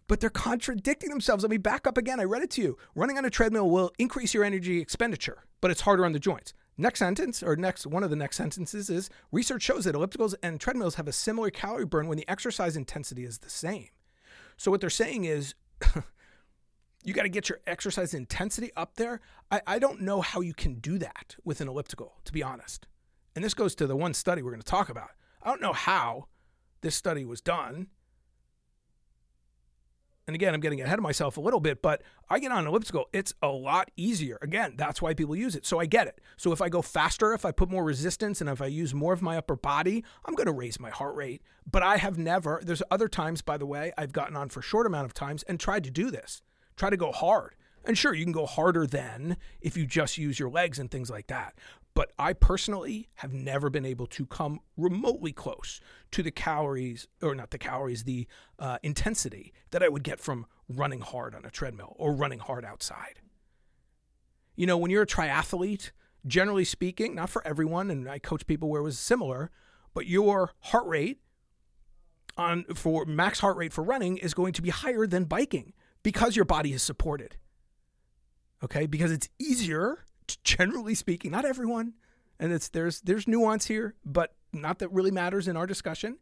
But 0.08 0.20
they're 0.20 0.28
contradicting 0.28 1.08
themselves. 1.08 1.44
Let 1.44 1.50
me 1.50 1.56
back 1.56 1.86
up 1.86 1.96
again. 1.96 2.20
I 2.20 2.24
read 2.24 2.42
it 2.42 2.50
to 2.52 2.62
you. 2.62 2.76
Running 2.94 3.16
on 3.16 3.24
a 3.24 3.30
treadmill 3.30 3.70
will 3.70 3.92
increase 3.98 4.34
your 4.34 4.44
energy 4.44 4.80
expenditure, 4.80 5.44
but 5.60 5.70
it's 5.70 5.82
harder 5.82 6.04
on 6.04 6.12
the 6.12 6.18
joints. 6.18 6.52
Next 6.76 6.98
sentence, 6.98 7.42
or 7.42 7.56
next 7.56 7.86
one 7.86 8.02
of 8.02 8.10
the 8.10 8.16
next 8.16 8.36
sentences 8.36 8.90
is 8.90 9.08
research 9.30 9.62
shows 9.62 9.84
that 9.84 9.94
ellipticals 9.94 10.34
and 10.42 10.58
treadmills 10.58 10.96
have 10.96 11.06
a 11.06 11.12
similar 11.12 11.50
calorie 11.50 11.86
burn 11.86 12.08
when 12.08 12.18
the 12.18 12.28
exercise 12.28 12.76
intensity 12.76 13.24
is 13.24 13.38
the 13.38 13.50
same. 13.50 13.88
So 14.60 14.70
what 14.70 14.82
they're 14.82 14.90
saying 14.90 15.24
is 15.24 15.54
you 17.02 17.14
got 17.14 17.22
to 17.22 17.30
get 17.30 17.48
your 17.48 17.60
exercise 17.66 18.12
intensity 18.12 18.70
up 18.76 18.96
there. 18.96 19.22
I, 19.50 19.62
I 19.66 19.78
don't 19.78 20.02
know 20.02 20.20
how 20.20 20.42
you 20.42 20.52
can 20.52 20.74
do 20.74 20.98
that 20.98 21.34
with 21.42 21.62
an 21.62 21.68
elliptical, 21.68 22.16
to 22.26 22.32
be 22.32 22.42
honest. 22.42 22.86
And 23.34 23.42
this 23.42 23.54
goes 23.54 23.74
to 23.76 23.86
the 23.86 23.96
one 23.96 24.12
study 24.12 24.42
we're 24.42 24.50
going 24.50 24.60
to 24.60 24.66
talk 24.66 24.90
about. 24.90 25.12
I 25.42 25.48
don't 25.48 25.62
know 25.62 25.72
how 25.72 26.26
this 26.82 26.94
study 26.94 27.24
was 27.24 27.40
done 27.40 27.86
and 30.26 30.34
again, 30.34 30.54
I'm 30.54 30.60
getting 30.60 30.80
ahead 30.80 30.98
of 30.98 31.02
myself 31.02 31.36
a 31.36 31.40
little 31.40 31.60
bit, 31.60 31.82
but 31.82 32.02
I 32.28 32.38
get 32.38 32.52
on 32.52 32.60
an 32.60 32.66
elliptical, 32.68 33.08
it's 33.12 33.34
a 33.42 33.48
lot 33.48 33.90
easier. 33.96 34.38
Again, 34.42 34.74
that's 34.76 35.02
why 35.02 35.14
people 35.14 35.34
use 35.34 35.56
it. 35.56 35.66
So 35.66 35.80
I 35.80 35.86
get 35.86 36.06
it. 36.06 36.20
So 36.36 36.52
if 36.52 36.62
I 36.62 36.68
go 36.68 36.82
faster, 36.82 37.32
if 37.32 37.44
I 37.44 37.50
put 37.50 37.70
more 37.70 37.84
resistance, 37.84 38.40
and 38.40 38.48
if 38.48 38.62
I 38.62 38.66
use 38.66 38.94
more 38.94 39.12
of 39.12 39.22
my 39.22 39.36
upper 39.36 39.56
body, 39.56 40.04
I'm 40.24 40.34
going 40.34 40.46
to 40.46 40.52
raise 40.52 40.78
my 40.78 40.90
heart 40.90 41.16
rate. 41.16 41.42
But 41.68 41.82
I 41.82 41.96
have 41.96 42.18
never, 42.18 42.60
there's 42.62 42.82
other 42.90 43.08
times, 43.08 43.42
by 43.42 43.56
the 43.56 43.66
way, 43.66 43.92
I've 43.98 44.12
gotten 44.12 44.36
on 44.36 44.50
for 44.50 44.62
short 44.62 44.86
amount 44.86 45.06
of 45.06 45.14
times 45.14 45.42
and 45.44 45.58
tried 45.58 45.84
to 45.84 45.90
do 45.90 46.10
this, 46.10 46.42
try 46.76 46.90
to 46.90 46.96
go 46.96 47.12
hard. 47.12 47.56
And 47.84 47.96
sure, 47.96 48.14
you 48.14 48.24
can 48.24 48.32
go 48.32 48.46
harder 48.46 48.86
than 48.86 49.36
if 49.60 49.76
you 49.76 49.86
just 49.86 50.18
use 50.18 50.38
your 50.38 50.50
legs 50.50 50.78
and 50.78 50.90
things 50.90 51.10
like 51.10 51.28
that. 51.28 51.54
But 51.94 52.12
I 52.18 52.32
personally 52.32 53.08
have 53.16 53.32
never 53.32 53.68
been 53.68 53.84
able 53.84 54.06
to 54.08 54.26
come 54.26 54.60
remotely 54.76 55.32
close 55.32 55.80
to 56.12 56.22
the 56.22 56.30
calories, 56.30 57.08
or 57.20 57.34
not 57.34 57.50
the 57.50 57.58
calories, 57.58 58.04
the 58.04 58.26
uh, 58.58 58.78
intensity 58.82 59.52
that 59.70 59.82
I 59.82 59.88
would 59.88 60.04
get 60.04 60.20
from 60.20 60.46
running 60.68 61.00
hard 61.00 61.34
on 61.34 61.44
a 61.44 61.50
treadmill 61.50 61.96
or 61.98 62.12
running 62.12 62.38
hard 62.38 62.64
outside. 62.64 63.20
You 64.54 64.66
know, 64.66 64.78
when 64.78 64.90
you're 64.90 65.02
a 65.02 65.06
triathlete, 65.06 65.90
generally 66.26 66.64
speaking, 66.64 67.14
not 67.14 67.30
for 67.30 67.46
everyone, 67.46 67.90
and 67.90 68.08
I 68.08 68.18
coach 68.18 68.46
people 68.46 68.68
where 68.68 68.80
it 68.80 68.84
was 68.84 68.98
similar, 68.98 69.50
but 69.94 70.06
your 70.06 70.52
heart 70.60 70.86
rate 70.86 71.18
on 72.36 72.64
for 72.74 73.04
max 73.04 73.40
heart 73.40 73.56
rate 73.56 73.72
for 73.72 73.82
running 73.82 74.16
is 74.16 74.34
going 74.34 74.52
to 74.52 74.62
be 74.62 74.70
higher 74.70 75.06
than 75.06 75.24
biking 75.24 75.72
because 76.02 76.36
your 76.36 76.44
body 76.44 76.72
is 76.72 76.82
supported. 76.82 77.36
Okay, 78.62 78.86
because 78.86 79.10
it's 79.10 79.28
easier 79.38 80.04
generally 80.36 80.94
speaking, 80.94 81.30
not 81.30 81.44
everyone, 81.44 81.94
and 82.38 82.52
it's 82.52 82.68
there's 82.68 83.00
there's 83.02 83.28
nuance 83.28 83.66
here, 83.66 83.94
but 84.04 84.34
not 84.52 84.78
that 84.78 84.90
really 84.92 85.10
matters 85.10 85.48
in 85.48 85.56
our 85.56 85.66
discussion. 85.66 86.18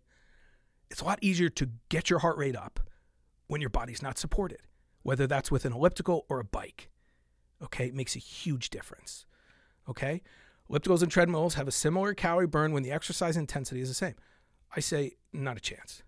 It's 0.91 1.01
a 1.01 1.05
lot 1.05 1.19
easier 1.23 1.49
to 1.51 1.69
get 1.89 2.11
your 2.11 2.21
heart 2.21 2.37
rate 2.39 2.57
up 2.57 2.81
when 3.47 3.61
your 3.61 3.71
body's 3.71 4.03
not 4.03 4.19
supported, 4.19 4.61
whether 5.03 5.27
that's 5.27 5.51
with 5.51 5.65
an 5.65 5.73
elliptical 5.73 6.27
or 6.29 6.41
a 6.41 6.45
bike. 6.45 6.91
Okay, 7.63 7.87
it 7.87 7.95
makes 7.95 8.17
a 8.17 8.21
huge 8.21 8.71
difference. 8.71 9.27
Okay, 9.89 10.23
ellipticals 10.71 11.03
and 11.03 11.11
treadmills 11.11 11.55
have 11.55 11.69
a 11.69 11.73
similar 11.73 12.15
calorie 12.15 12.47
burn 12.47 12.73
when 12.73 12.83
the 12.83 12.93
exercise 12.93 13.37
intensity 13.37 13.81
is 13.81 13.89
the 13.89 13.95
same. 13.95 14.15
I 14.75 14.81
say 14.81 15.15
not 15.33 15.57
a 15.57 15.61
chance. 15.61 16.03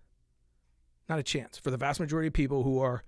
Not 1.09 1.19
a 1.19 1.23
chance 1.23 1.57
for 1.57 1.71
the 1.71 1.77
vast 1.77 1.99
majority 1.99 2.27
of 2.27 2.33
people 2.33 2.63
who 2.63 2.79
are 2.79 3.03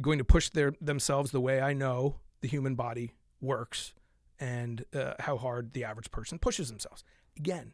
going 0.00 0.18
to 0.18 0.24
push 0.24 0.48
their 0.48 0.72
themselves 0.80 1.30
the 1.30 1.40
way 1.40 1.60
I 1.60 1.72
know 1.72 2.16
the 2.40 2.48
human 2.48 2.74
body 2.74 3.14
works 3.40 3.92
and 4.40 4.84
uh, 4.94 5.14
how 5.20 5.36
hard 5.36 5.72
the 5.72 5.84
average 5.84 6.10
person 6.10 6.38
pushes 6.38 6.68
themselves. 6.68 7.04
Again, 7.36 7.72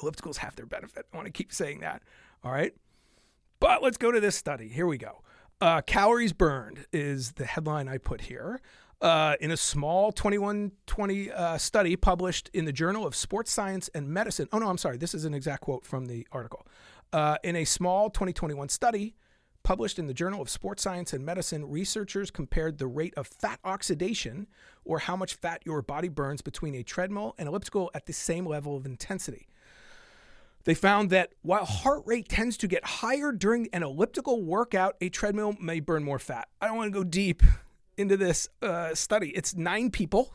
ellipticals 0.00 0.38
have 0.38 0.56
their 0.56 0.66
benefit. 0.66 1.06
I 1.12 1.16
want 1.16 1.26
to 1.26 1.32
keep 1.32 1.52
saying 1.52 1.80
that. 1.80 2.02
All 2.42 2.52
right. 2.52 2.74
But 3.60 3.82
let's 3.82 3.96
go 3.96 4.12
to 4.12 4.20
this 4.20 4.36
study. 4.36 4.68
Here 4.68 4.86
we 4.86 4.98
go. 4.98 5.22
Uh, 5.60 5.80
calories 5.80 6.32
burned 6.32 6.86
is 6.92 7.32
the 7.32 7.46
headline 7.46 7.88
I 7.88 7.98
put 7.98 8.22
here. 8.22 8.60
Uh, 9.00 9.36
in 9.40 9.50
a 9.50 9.56
small 9.56 10.12
2120 10.12 11.30
uh, 11.30 11.58
study 11.58 11.96
published 11.96 12.48
in 12.54 12.64
the 12.64 12.72
Journal 12.72 13.06
of 13.06 13.14
Sports 13.14 13.50
Science 13.50 13.90
and 13.94 14.08
Medicine. 14.08 14.48
Oh, 14.52 14.58
no, 14.58 14.68
I'm 14.68 14.78
sorry. 14.78 14.96
This 14.96 15.14
is 15.14 15.24
an 15.24 15.34
exact 15.34 15.62
quote 15.62 15.84
from 15.84 16.06
the 16.06 16.26
article. 16.32 16.66
Uh, 17.12 17.36
in 17.44 17.56
a 17.56 17.64
small 17.64 18.08
2021 18.08 18.68
study, 18.68 19.14
Published 19.64 19.98
in 19.98 20.06
the 20.06 20.12
Journal 20.12 20.42
of 20.42 20.50
Sports 20.50 20.82
Science 20.82 21.14
and 21.14 21.24
Medicine, 21.24 21.70
researchers 21.70 22.30
compared 22.30 22.76
the 22.76 22.86
rate 22.86 23.14
of 23.16 23.26
fat 23.26 23.58
oxidation, 23.64 24.46
or 24.84 24.98
how 24.98 25.16
much 25.16 25.36
fat 25.36 25.62
your 25.64 25.80
body 25.80 26.10
burns 26.10 26.42
between 26.42 26.74
a 26.74 26.82
treadmill 26.82 27.34
and 27.38 27.48
elliptical 27.48 27.90
at 27.94 28.04
the 28.04 28.12
same 28.12 28.44
level 28.44 28.76
of 28.76 28.84
intensity. 28.84 29.48
They 30.64 30.74
found 30.74 31.08
that 31.10 31.32
while 31.40 31.64
heart 31.64 32.02
rate 32.04 32.28
tends 32.28 32.58
to 32.58 32.68
get 32.68 32.84
higher 32.84 33.32
during 33.32 33.68
an 33.72 33.82
elliptical 33.82 34.42
workout, 34.42 34.96
a 35.00 35.08
treadmill 35.08 35.56
may 35.58 35.80
burn 35.80 36.04
more 36.04 36.18
fat. 36.18 36.46
I 36.60 36.66
don't 36.66 36.76
want 36.76 36.92
to 36.92 36.98
go 36.98 37.04
deep 37.04 37.42
into 37.96 38.18
this 38.18 38.46
uh, 38.60 38.94
study. 38.94 39.30
It's 39.30 39.54
nine 39.54 39.90
people, 39.90 40.34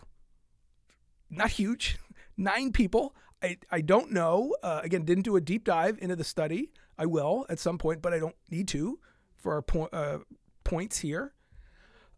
not 1.29 1.51
huge, 1.51 1.99
nine 2.37 2.71
people. 2.71 3.15
I, 3.43 3.57
I 3.69 3.81
don't 3.81 4.11
know. 4.11 4.55
Uh, 4.63 4.81
again, 4.83 5.05
didn't 5.05 5.23
do 5.23 5.35
a 5.35 5.41
deep 5.41 5.65
dive 5.65 5.99
into 6.01 6.15
the 6.15 6.23
study. 6.23 6.71
I 6.97 7.05
will 7.05 7.45
at 7.47 7.59
some 7.59 7.77
point, 7.77 8.01
but 8.01 8.11
I 8.11 8.17
don't 8.17 8.35
need 8.49 8.67
to 8.69 8.97
for 9.39 9.53
our 9.53 9.61
po- 9.61 9.89
uh, 9.91 10.19
points 10.63 10.99
here. 10.99 11.33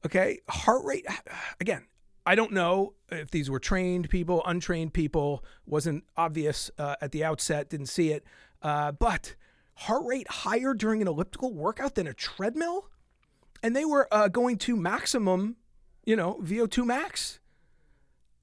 Okay, 0.06 0.40
heart 0.50 0.84
rate. 0.84 1.06
Again, 1.60 1.86
I 2.26 2.36
don't 2.36 2.52
know 2.52 2.94
if 3.10 3.32
these 3.32 3.50
were 3.50 3.60
trained 3.60 4.10
people, 4.10 4.44
untrained 4.46 4.94
people. 4.94 5.44
Wasn't 5.66 6.04
obvious 6.18 6.70
uh, 6.78 6.96
at 7.02 7.12
the 7.12 7.24
outset. 7.24 7.70
Didn't 7.70 7.88
see 7.88 8.12
it. 8.12 8.24
Uh, 8.62 8.92
but 8.92 9.36
heart 9.76 10.04
rate 10.06 10.30
higher 10.30 10.74
during 10.74 11.02
an 11.02 11.08
elliptical 11.08 11.54
workout 11.54 11.96
than 11.96 12.08
a 12.08 12.14
treadmill, 12.14 12.90
and 13.64 13.76
they 13.76 13.86
were 13.86 14.08
uh, 14.12 14.28
going 14.28 14.58
to 14.58 14.76
maximum, 14.76 15.56
you 16.06 16.16
know, 16.16 16.40
VO2 16.44 16.86
max, 16.86 17.40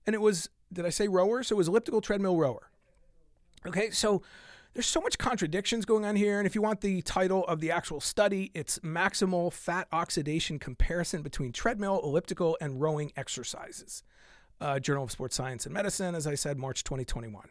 and 0.07 0.15
it 0.15 0.21
was. 0.21 0.49
Did 0.71 0.85
I 0.85 0.91
say 0.91 1.09
rower? 1.09 1.43
So 1.43 1.55
it 1.55 1.57
was 1.57 1.69
elliptical 1.69 2.03
treadmill 2.03 2.37
rower. 2.37 2.71
Okay, 3.67 3.89
so 3.91 4.23
there's 4.79 4.87
so 4.87 5.01
much 5.01 5.19
contradictions 5.19 5.85
going 5.85 6.05
on 6.05 6.15
here. 6.15 6.39
And 6.39 6.47
if 6.47 6.55
you 6.55 6.63
want 6.63 6.83
the 6.83 7.03
title 7.03 7.45
of 7.49 7.59
the 7.59 7.73
actual 7.73 8.01
study, 8.01 8.53
it's 8.55 8.79
Maximal 8.79 9.53
Fat 9.53 9.89
Oxidation 9.91 10.61
Comparison 10.61 11.21
Between 11.21 11.51
Treadmill, 11.51 12.01
Elliptical, 12.05 12.57
and 12.61 12.81
Rowing 12.81 13.11
Exercises. 13.17 14.05
Uh, 14.61 14.79
Journal 14.79 15.03
of 15.03 15.11
Sports 15.11 15.35
Science 15.35 15.67
and 15.67 15.75
Medicine, 15.75 16.15
as 16.15 16.29
I 16.29 16.37
said, 16.37 16.59
March 16.59 16.85
2021. 16.85 17.49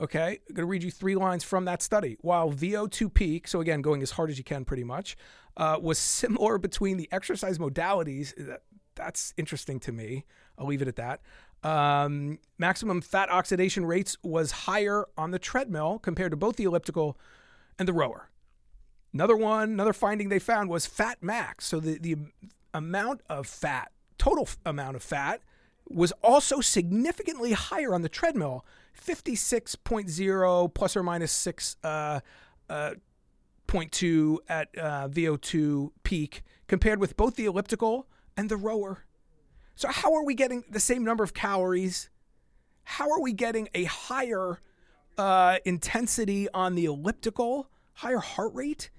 Okay, 0.00 0.38
I'm 0.48 0.54
going 0.54 0.62
to 0.62 0.66
read 0.66 0.84
you 0.84 0.92
three 0.92 1.16
lines 1.16 1.42
from 1.42 1.64
that 1.64 1.82
study. 1.82 2.16
While 2.20 2.52
VO2 2.52 3.12
peak, 3.12 3.48
so 3.48 3.58
again, 3.60 3.82
going 3.82 4.00
as 4.00 4.12
hard 4.12 4.30
as 4.30 4.38
you 4.38 4.44
can 4.44 4.64
pretty 4.64 4.84
much, 4.84 5.16
uh, 5.56 5.76
was 5.82 5.98
similar 5.98 6.56
between 6.56 6.98
the 6.98 7.08
exercise 7.10 7.58
modalities. 7.58 8.32
That, 8.36 8.62
that's 8.94 9.34
interesting 9.36 9.80
to 9.80 9.90
me. 9.90 10.24
I'll 10.56 10.66
leave 10.66 10.82
it 10.82 10.88
at 10.88 10.96
that. 10.96 11.20
Um, 11.62 12.38
maximum 12.58 13.00
fat 13.00 13.30
oxidation 13.30 13.84
rates 13.84 14.16
was 14.22 14.50
higher 14.50 15.06
on 15.16 15.30
the 15.30 15.38
treadmill 15.38 15.98
compared 15.98 16.30
to 16.30 16.36
both 16.36 16.56
the 16.56 16.64
elliptical 16.64 17.18
and 17.78 17.86
the 17.86 17.92
rower. 17.92 18.30
Another 19.12 19.36
one, 19.36 19.70
another 19.70 19.92
finding 19.92 20.28
they 20.28 20.38
found 20.38 20.70
was 20.70 20.86
fat 20.86 21.18
max. 21.20 21.66
So 21.66 21.80
the, 21.80 21.98
the 21.98 22.16
amount 22.72 23.22
of 23.28 23.46
fat, 23.46 23.90
total 24.18 24.48
amount 24.64 24.96
of 24.96 25.02
fat, 25.02 25.40
was 25.88 26.12
also 26.22 26.60
significantly 26.60 27.52
higher 27.52 27.92
on 27.92 28.02
the 28.02 28.08
treadmill 28.08 28.64
56.0 28.98 30.74
plus 30.74 30.96
or 30.96 31.02
minus 31.02 31.32
6 31.32 31.76
uh, 31.82 32.20
uh, 32.68 32.94
0.2 33.66 34.38
at 34.48 34.68
uh, 34.78 35.08
VO2 35.08 35.90
peak 36.02 36.42
compared 36.68 37.00
with 37.00 37.16
both 37.16 37.36
the 37.36 37.46
elliptical 37.46 38.06
and 38.36 38.48
the 38.48 38.56
rower. 38.56 39.04
So, 39.80 39.88
how 39.88 40.12
are 40.12 40.22
we 40.22 40.34
getting 40.34 40.62
the 40.70 40.78
same 40.78 41.04
number 41.04 41.24
of 41.24 41.32
calories? 41.32 42.10
How 42.84 43.10
are 43.12 43.20
we 43.22 43.32
getting 43.32 43.70
a 43.72 43.84
higher 43.84 44.60
uh, 45.16 45.56
intensity 45.64 46.50
on 46.52 46.74
the 46.74 46.84
elliptical, 46.84 47.70
higher 47.94 48.18
heart 48.18 48.52
rate, 48.52 48.90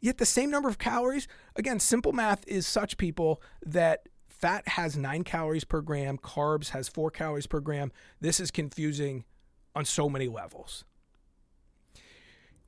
yet 0.00 0.18
the 0.18 0.26
same 0.26 0.50
number 0.50 0.68
of 0.68 0.78
calories? 0.78 1.28
Again, 1.54 1.78
simple 1.78 2.12
math 2.12 2.42
is 2.48 2.66
such 2.66 2.96
people 2.96 3.40
that 3.64 4.08
fat 4.26 4.66
has 4.66 4.96
nine 4.96 5.22
calories 5.22 5.62
per 5.62 5.80
gram, 5.80 6.18
carbs 6.18 6.70
has 6.70 6.88
four 6.88 7.08
calories 7.08 7.46
per 7.46 7.60
gram. 7.60 7.92
This 8.20 8.40
is 8.40 8.50
confusing 8.50 9.24
on 9.76 9.84
so 9.84 10.08
many 10.08 10.26
levels. 10.26 10.84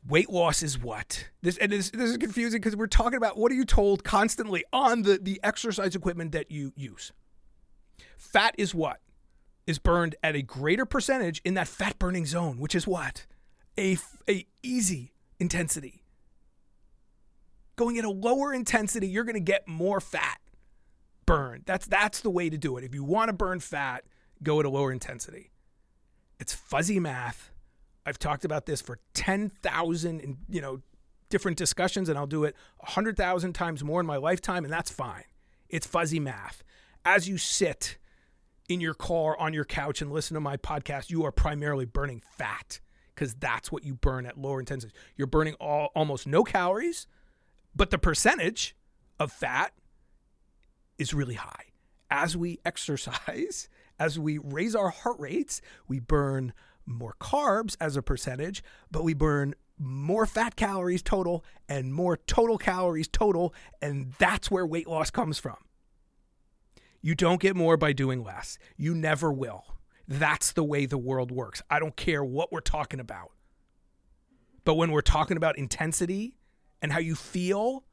Weight 0.07 0.31
loss 0.31 0.63
is 0.63 0.79
what? 0.79 1.29
This 1.43 1.57
and 1.57 1.73
this, 1.73 1.91
this 1.91 2.11
is 2.11 2.19
confusing 2.19 2.61
because 2.61 2.77
we're 2.77 2.87
talking 2.87 3.17
about 3.17 3.37
what 3.37 3.51
are 3.51 3.57
you 3.57 3.65
told 3.65 4.05
constantly 4.05 4.65
on 4.73 5.03
the, 5.03 5.19
the 5.21 5.41
exercise 5.43 5.97
equipment 5.97 6.31
that 6.31 6.53
you 6.53 6.73
use. 6.77 7.11
Fat 8.19 8.55
is 8.59 8.75
what? 8.75 9.01
Is 9.67 9.79
burned 9.79 10.17
at 10.23 10.35
a 10.35 10.43
greater 10.43 10.85
percentage 10.85 11.41
in 11.45 11.55
that 11.55 11.69
fat 11.69 11.99
burning 11.99 12.27
zone, 12.27 12.59
which 12.59 12.75
is 12.75 12.87
what? 12.87 13.27
A, 13.79 13.97
a 14.29 14.47
easy 14.63 15.13
intensity. 15.39 16.03
Going 17.77 17.97
at 17.97 18.05
a 18.05 18.11
lower 18.11 18.53
intensity, 18.53 19.07
you're 19.07 19.25
going 19.25 19.35
to 19.35 19.41
get 19.41 19.69
more 19.69 20.01
fat 20.01 20.41
burned. 21.27 21.63
That's 21.65 21.87
that's 21.87 22.21
the 22.21 22.31
way 22.31 22.51
to 22.51 22.59
do 22.59 22.77
it. 22.77 22.85
If 22.85 22.95
you 22.95 23.05
want 23.05 23.29
to 23.29 23.33
burn 23.33 23.61
fat, 23.61 24.05
go 24.43 24.59
at 24.59 24.67
a 24.67 24.71
lower 24.71 24.91
intensity. 24.91 25.53
It's 26.41 26.53
fuzzy 26.53 26.99
math. 26.99 27.51
I've 28.05 28.19
talked 28.19 28.45
about 28.45 28.67
this 28.67 28.81
for 28.81 28.99
10,000 29.15 30.39
you 30.49 30.61
know 30.61 30.81
different 31.29 31.59
discussions 31.59 32.09
and 32.09 32.19
I'll 32.19 32.27
do 32.27 32.45
it 32.45 32.57
100,000 32.79 33.53
times 33.53 33.85
more 33.85 34.01
in 34.01 34.07
my 34.07 34.17
lifetime 34.17 34.65
and 34.65 34.73
that's 34.73 34.91
fine. 34.91 35.25
It's 35.69 35.87
fuzzy 35.87 36.19
math. 36.19 36.65
As 37.05 37.29
you 37.29 37.39
sit 37.39 37.99
in 38.69 38.81
your 38.81 38.95
car 38.95 39.39
on 39.39 39.55
your 39.55 39.65
couch 39.65 40.03
and 40.03 40.13
listen 40.13 40.35
to 40.35 40.41
my 40.41 40.57
podcast, 40.57 41.11
you 41.11 41.25
are 41.25 41.33
primarily 41.33 41.87
burning 41.87 42.23
fat 42.37 42.81
because 43.15 43.35
that's 43.35 43.73
what 43.73 43.85
you 43.85 43.95
burn 43.95 44.27
at 44.27 44.39
lower 44.39 44.61
intensities. 44.61 44.97
You're 45.17 45.27
burning 45.27 45.55
all, 45.55 45.91
almost 45.95 46.27
no 46.27 46.45
calories, 46.45 47.07
but 47.75 47.91
the 47.91 47.99
percentage 47.99 48.77
of 49.19 49.33
fat 49.33 49.73
is 50.99 51.15
really 51.15 51.35
high. 51.35 51.65
As 52.11 52.37
we 52.37 52.61
exercise, 52.65 53.69
as 53.99 54.19
we 54.19 54.39
raise 54.39 54.77
our 54.77 54.91
heart 54.91 55.19
rates, 55.19 55.61
we 55.89 55.99
burn 55.99 56.53
more 56.87 57.15
carbs 57.21 57.77
as 57.81 57.97
a 57.97 58.03
percentage, 58.03 58.63
but 58.91 59.03
we 59.03 59.15
burn 59.15 59.55
more 59.79 60.27
fat 60.27 60.57
calories 60.57 61.03
total 61.03 61.45
and 61.69 61.95
more 61.95 62.17
total 62.17 62.59
calories 62.59 63.09
total. 63.09 63.55
And 63.81 64.13
that's 64.19 64.51
where 64.51 64.67
weight 64.67 64.89
loss 64.89 65.11
comes 65.11 65.39
from. 65.39 65.57
You 67.01 67.15
don't 67.15 67.41
get 67.41 67.57
more 67.57 67.77
by 67.77 67.93
doing 67.93 68.25
less. 68.25 68.59
You 68.77 68.95
never 68.95 69.33
will. 69.33 69.65
That's 70.07 70.53
the 70.53 70.65
way 70.65 70.87
the 70.87 70.99
world 70.99 71.31
works. 71.31 71.63
I 71.71 71.79
don't 71.79 71.97
care 71.97 72.25
what 72.25 72.51
we're 72.51 72.61
talking 72.61 72.99
about. 73.01 73.33
But 74.65 74.75
when 74.75 74.91
we're 74.91 75.01
talking 75.01 75.37
about 75.37 75.59
intensity 75.59 76.37
and 76.83 76.93
how 76.93 76.99
you 76.99 77.15
feel, 77.15 77.85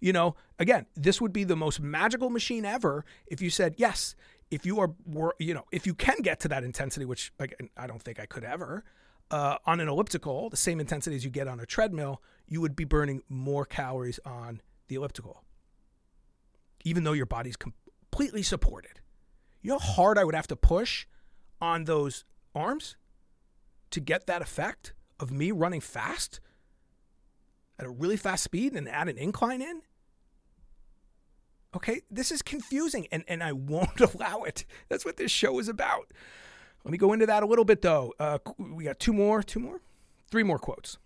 you 0.00 0.12
know, 0.12 0.36
again, 0.58 0.86
this 0.94 1.20
would 1.20 1.32
be 1.32 1.44
the 1.44 1.56
most 1.56 1.80
magical 1.80 2.30
machine 2.30 2.64
ever 2.64 3.04
if 3.26 3.40
you 3.40 3.50
said, 3.50 3.74
yes, 3.76 4.14
if 4.50 4.64
you 4.64 4.78
are, 4.80 4.94
you 5.38 5.54
know, 5.54 5.64
if 5.72 5.86
you 5.86 5.94
can 5.94 6.16
get 6.22 6.40
to 6.40 6.48
that 6.48 6.64
intensity, 6.64 7.04
which 7.04 7.32
I 7.76 7.86
don't 7.86 8.02
think 8.02 8.20
I 8.20 8.26
could 8.26 8.44
ever, 8.44 8.84
uh, 9.30 9.56
on 9.66 9.80
an 9.80 9.88
elliptical, 9.88 10.48
the 10.48 10.56
same 10.56 10.80
intensity 10.80 11.16
as 11.16 11.24
you 11.24 11.30
get 11.30 11.48
on 11.48 11.60
a 11.60 11.66
treadmill, 11.66 12.22
you 12.46 12.60
would 12.60 12.74
be 12.74 12.84
burning 12.84 13.22
more 13.28 13.64
calories 13.64 14.18
on 14.24 14.62
the 14.88 14.94
elliptical, 14.94 15.44
even 16.84 17.04
though 17.04 17.12
your 17.12 17.26
body's 17.26 17.56
completely 18.18 18.42
supported. 18.42 19.00
You 19.62 19.70
know 19.70 19.78
how 19.78 19.92
hard 19.92 20.18
I 20.18 20.24
would 20.24 20.34
have 20.34 20.48
to 20.48 20.56
push 20.56 21.06
on 21.60 21.84
those 21.84 22.24
arms 22.52 22.96
to 23.90 24.00
get 24.00 24.26
that 24.26 24.42
effect 24.42 24.92
of 25.20 25.30
me 25.30 25.52
running 25.52 25.80
fast 25.80 26.40
at 27.78 27.86
a 27.86 27.88
really 27.88 28.16
fast 28.16 28.42
speed 28.42 28.72
and 28.72 28.88
add 28.88 29.08
an 29.08 29.18
incline 29.18 29.62
in? 29.62 29.82
Okay, 31.76 32.00
this 32.10 32.32
is 32.32 32.42
confusing 32.42 33.06
and, 33.12 33.22
and 33.28 33.40
I 33.40 33.52
won't 33.52 34.00
allow 34.14 34.42
it. 34.42 34.64
That's 34.88 35.04
what 35.04 35.16
this 35.16 35.30
show 35.30 35.60
is 35.60 35.68
about. 35.68 36.12
Let 36.82 36.90
me 36.90 36.98
go 36.98 37.12
into 37.12 37.26
that 37.26 37.44
a 37.44 37.46
little 37.46 37.64
bit 37.64 37.82
though. 37.82 38.14
Uh, 38.18 38.38
we 38.58 38.82
got 38.82 38.98
two 38.98 39.12
more, 39.12 39.44
two 39.44 39.60
more, 39.60 39.80
three 40.28 40.42
more 40.42 40.58
quotes. 40.58 40.98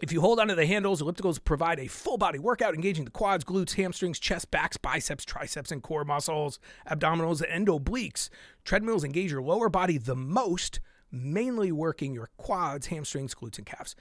If 0.00 0.12
you 0.12 0.22
hold 0.22 0.40
onto 0.40 0.54
the 0.54 0.64
handles, 0.64 1.02
ellipticals 1.02 1.44
provide 1.44 1.78
a 1.78 1.86
full 1.86 2.16
body 2.16 2.38
workout, 2.38 2.74
engaging 2.74 3.04
the 3.04 3.10
quads, 3.10 3.44
glutes, 3.44 3.74
hamstrings, 3.74 4.18
chest, 4.18 4.50
backs, 4.50 4.78
biceps, 4.78 5.26
triceps, 5.26 5.70
and 5.70 5.82
core 5.82 6.06
muscles, 6.06 6.58
abdominals, 6.90 7.42
and 7.46 7.66
obliques. 7.66 8.30
Treadmills 8.64 9.04
engage 9.04 9.30
your 9.30 9.42
lower 9.42 9.68
body 9.68 9.98
the 9.98 10.16
most, 10.16 10.80
mainly 11.12 11.70
working 11.70 12.14
your 12.14 12.30
quads, 12.38 12.86
hamstrings, 12.86 13.34
glutes, 13.34 13.58
and 13.58 13.66
calves. 13.66 13.94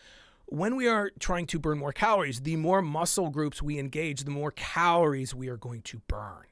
When 0.46 0.78
we 0.78 0.88
are 0.88 1.12
trying 1.20 1.48
to 1.48 1.60
burn 1.60 1.80
more 1.80 1.92
calories, 1.92 2.42
the 2.42 2.56
more 2.56 2.82
muscle 2.82 3.30
groups 3.30 3.62
we 3.62 3.78
engage, 3.78 4.24
the 4.24 4.32
more 4.32 4.52
calories 4.52 5.36
we 5.36 5.50
are 5.50 5.58
going 5.58 5.82
to 5.82 6.02
burn. 6.08 6.46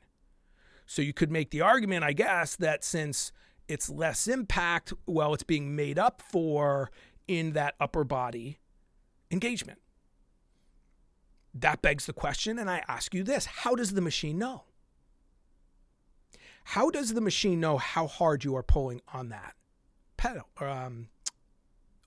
So 0.86 1.02
you 1.02 1.14
could 1.14 1.32
make 1.32 1.52
the 1.52 1.62
argument, 1.62 2.04
I 2.04 2.12
guess, 2.12 2.58
that 2.58 2.84
since 2.84 3.32
it's 3.70 3.90
less 3.90 4.28
impact, 4.28 4.92
well, 5.06 5.34
it's 5.34 5.44
being 5.44 5.74
made 5.74 5.98
up 5.98 6.22
for 6.22 6.92
in 7.30 7.54
that 7.54 7.76
upper 7.80 8.04
body 8.04 8.60
engagement. 9.32 9.80
That 11.54 11.82
begs 11.82 12.06
the 12.06 12.14
question, 12.14 12.60
and 12.60 12.70
I 12.70 12.84
ask 12.88 13.14
you 13.14 13.24
this 13.24 13.46
how 13.46 13.76
does 13.76 13.94
the 13.94 14.02
machine 14.02 14.38
know? 14.38 14.66
How 16.64 16.90
does 16.90 17.14
the 17.14 17.22
machine 17.22 17.60
know 17.60 17.78
how 17.78 18.08
hard 18.08 18.44
you 18.44 18.56
are 18.56 18.64
pulling 18.64 19.02
on 19.14 19.30
that 19.30 19.56
pedal, 20.18 20.50
or, 20.60 20.68
um, 20.68 21.08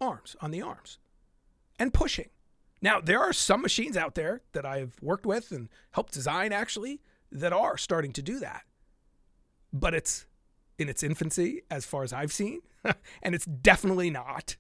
arms, 0.01 0.37
on 0.41 0.51
the 0.51 0.63
arms, 0.63 0.99
and 1.79 1.95
pushing? 1.95 2.29
Now, 2.83 3.01
there 3.01 3.21
are 3.21 3.33
some 3.33 3.63
machines 3.63 3.97
out 3.97 4.15
there 4.15 4.43
that 4.53 4.65
I've 4.65 4.97
worked 5.03 5.27
with 5.27 5.51
and 5.51 5.69
helped 5.93 6.13
design 6.13 6.53
actually 6.53 7.01
that 7.33 7.53
are 7.53 7.77
starting 7.77 8.13
to 8.15 8.23
do 8.23 8.39
that. 8.41 8.63
But 9.73 9.95
it's 9.95 10.27
in 10.79 10.89
its 10.89 11.03
infancy 11.03 11.63
as 11.71 11.85
far 11.85 12.03
as 12.03 12.13
I've 12.13 12.33
seen, 12.33 12.61
and 13.23 13.35
it's 13.35 13.45
definitely 13.45 14.11
not 14.11 14.57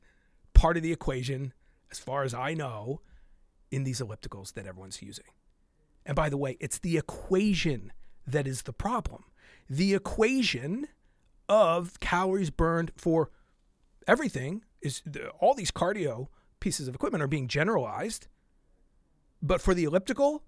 part 0.55 0.77
of 0.77 0.83
the 0.83 0.92
equation 0.92 1.53
as 1.90 1.98
far 1.98 2.22
as 2.24 2.35
I 2.35 2.55
know, 2.55 3.00
in 3.70 3.85
these 3.85 4.00
ellipticals 4.00 4.55
that 4.55 4.66
everyone's 4.66 5.00
using. 5.03 5.26
And 6.05 6.16
by 6.16 6.29
the 6.29 6.37
way, 6.37 6.57
it's 6.61 6.79
the 6.79 6.96
equation 6.96 7.92
that 8.26 8.46
is 8.46 8.62
the 8.62 8.72
problem. 8.72 9.24
The 9.68 9.94
equation 9.94 10.88
of 11.48 12.00
calories 12.00 12.50
burned 12.50 12.92
for 12.96 13.31
everything 14.07 14.62
is 14.81 15.03
all 15.38 15.55
these 15.55 15.70
cardio 15.70 16.29
pieces 16.59 16.88
of 16.88 16.94
equipment 16.94 17.22
are 17.22 17.29
being 17.29 17.48
generalized. 17.48 18.29
But 19.42 19.61
for 19.61 19.74
the 19.74 19.85
elliptical, 19.85 20.42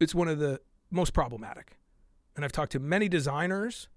it's 0.00 0.14
one 0.14 0.28
of 0.28 0.38
the 0.38 0.60
most 0.90 1.12
problematic. 1.12 1.78
And 2.34 2.44
I've 2.44 2.52
talked 2.52 2.72
to 2.72 2.80
many 2.80 3.08
designers 3.08 3.88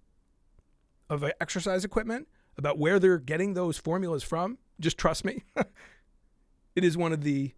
of 1.09 1.23
uh, 1.23 1.31
exercise 1.41 1.83
equipment 1.83 2.27
about 2.57 2.77
where 2.77 2.99
they're 2.99 3.17
getting 3.17 3.53
those 3.53 3.77
formulas 3.77 4.23
from. 4.23 4.57
Just 4.79 4.97
trust 4.97 5.25
me. 5.25 5.43
it 6.75 6.83
is 6.83 6.97
one 6.97 7.13
of 7.13 7.23
the 7.23 7.53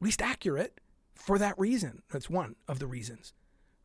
least 0.00 0.22
accurate 0.22 0.80
for 1.14 1.38
that 1.38 1.58
reason. 1.58 2.02
That's 2.10 2.28
one 2.28 2.56
of 2.68 2.78
the 2.78 2.86
reasons, 2.86 3.32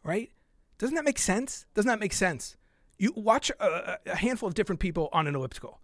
right? 0.04 0.32
Doesn't 0.78 0.96
that 0.96 1.06
make 1.06 1.20
sense? 1.20 1.66
Doesn't 1.74 1.90
that 1.90 2.00
make 2.00 2.14
sense? 2.14 2.58
You 2.98 3.14
watch 3.16 3.50
a, 3.60 3.98
a 4.06 4.16
handful 4.16 4.48
of 4.48 4.56
different 4.56 4.80
people 4.80 5.10
on 5.14 5.28
an 5.28 5.36
elliptical. 5.36 5.80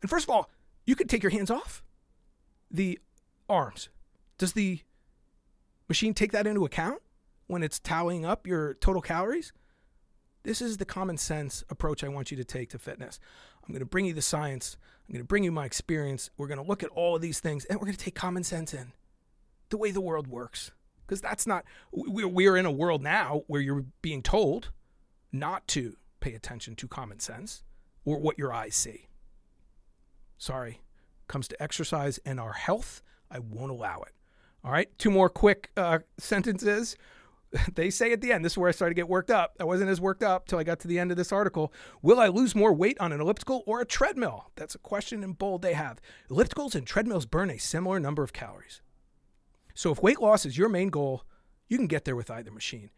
And 0.00 0.10
first 0.10 0.24
of 0.24 0.30
all, 0.30 0.50
you 0.86 0.96
could 0.96 1.08
take 1.08 1.22
your 1.22 1.30
hands 1.30 1.50
off 1.50 1.82
the 2.70 2.98
arms. 3.48 3.88
Does 4.38 4.52
the 4.52 4.80
machine 5.88 6.14
take 6.14 6.32
that 6.32 6.46
into 6.46 6.64
account 6.64 7.02
when 7.46 7.62
it's 7.62 7.78
tallying 7.78 8.24
up 8.24 8.46
your 8.46 8.74
total 8.74 9.02
calories? 9.02 9.52
This 10.44 10.62
is 10.62 10.76
the 10.76 10.84
common 10.84 11.18
sense 11.18 11.64
approach 11.68 12.04
I 12.04 12.08
want 12.08 12.30
you 12.30 12.36
to 12.36 12.44
take 12.44 12.70
to 12.70 12.78
fitness. 12.78 13.18
I'm 13.68 13.74
going 13.74 13.80
to 13.80 13.86
bring 13.86 14.06
you 14.06 14.14
the 14.14 14.22
science. 14.22 14.76
I'm 15.08 15.12
going 15.12 15.22
to 15.22 15.28
bring 15.28 15.44
you 15.44 15.52
my 15.52 15.66
experience. 15.66 16.30
We're 16.38 16.48
going 16.48 16.58
to 16.58 16.66
look 16.66 16.82
at 16.82 16.88
all 16.90 17.14
of 17.14 17.22
these 17.22 17.38
things 17.38 17.64
and 17.66 17.78
we're 17.78 17.86
going 17.86 17.96
to 17.96 18.04
take 18.04 18.14
common 18.14 18.44
sense 18.44 18.72
in 18.72 18.92
the 19.68 19.76
way 19.76 19.90
the 19.90 20.00
world 20.00 20.26
works. 20.26 20.70
Because 21.06 21.20
that's 21.20 21.46
not, 21.46 21.64
we're 21.92 22.56
in 22.56 22.66
a 22.66 22.70
world 22.70 23.02
now 23.02 23.42
where 23.46 23.60
you're 23.60 23.84
being 24.02 24.22
told 24.22 24.70
not 25.32 25.66
to 25.68 25.96
pay 26.20 26.34
attention 26.34 26.76
to 26.76 26.88
common 26.88 27.18
sense 27.18 27.62
or 28.04 28.18
what 28.18 28.38
your 28.38 28.52
eyes 28.52 28.74
see. 28.74 29.08
Sorry. 30.38 30.80
Comes 31.26 31.48
to 31.48 31.62
exercise 31.62 32.18
and 32.24 32.40
our 32.40 32.52
health, 32.52 33.02
I 33.30 33.38
won't 33.38 33.70
allow 33.70 34.02
it. 34.02 34.12
All 34.64 34.70
right. 34.70 34.88
Two 34.98 35.10
more 35.10 35.28
quick 35.28 35.70
uh, 35.76 36.00
sentences. 36.18 36.96
They 37.74 37.90
say 37.90 38.12
at 38.12 38.20
the 38.20 38.32
end, 38.32 38.44
this 38.44 38.52
is 38.52 38.58
where 38.58 38.68
I 38.68 38.72
started 38.72 38.94
to 38.94 38.98
get 38.98 39.08
worked 39.08 39.30
up. 39.30 39.56
I 39.60 39.64
wasn't 39.64 39.90
as 39.90 40.00
worked 40.00 40.22
up 40.22 40.46
till 40.46 40.58
I 40.58 40.64
got 40.64 40.80
to 40.80 40.88
the 40.88 40.98
end 40.98 41.10
of 41.10 41.16
this 41.16 41.32
article. 41.32 41.72
Will 42.02 42.20
I 42.20 42.28
lose 42.28 42.54
more 42.54 42.72
weight 42.72 42.98
on 43.00 43.12
an 43.12 43.20
elliptical 43.20 43.62
or 43.66 43.80
a 43.80 43.86
treadmill? 43.86 44.50
That's 44.56 44.74
a 44.74 44.78
question 44.78 45.22
in 45.22 45.32
bold 45.32 45.62
they 45.62 45.74
have. 45.74 46.00
Ellipticals 46.30 46.74
and 46.74 46.86
treadmills 46.86 47.26
burn 47.26 47.50
a 47.50 47.58
similar 47.58 47.98
number 48.00 48.22
of 48.22 48.32
calories. 48.32 48.82
So 49.74 49.92
if 49.92 50.02
weight 50.02 50.20
loss 50.20 50.44
is 50.44 50.58
your 50.58 50.68
main 50.68 50.90
goal, 50.90 51.24
you 51.68 51.76
can 51.76 51.86
get 51.86 52.04
there 52.04 52.16
with 52.16 52.30
either 52.30 52.50
machine. 52.50 52.90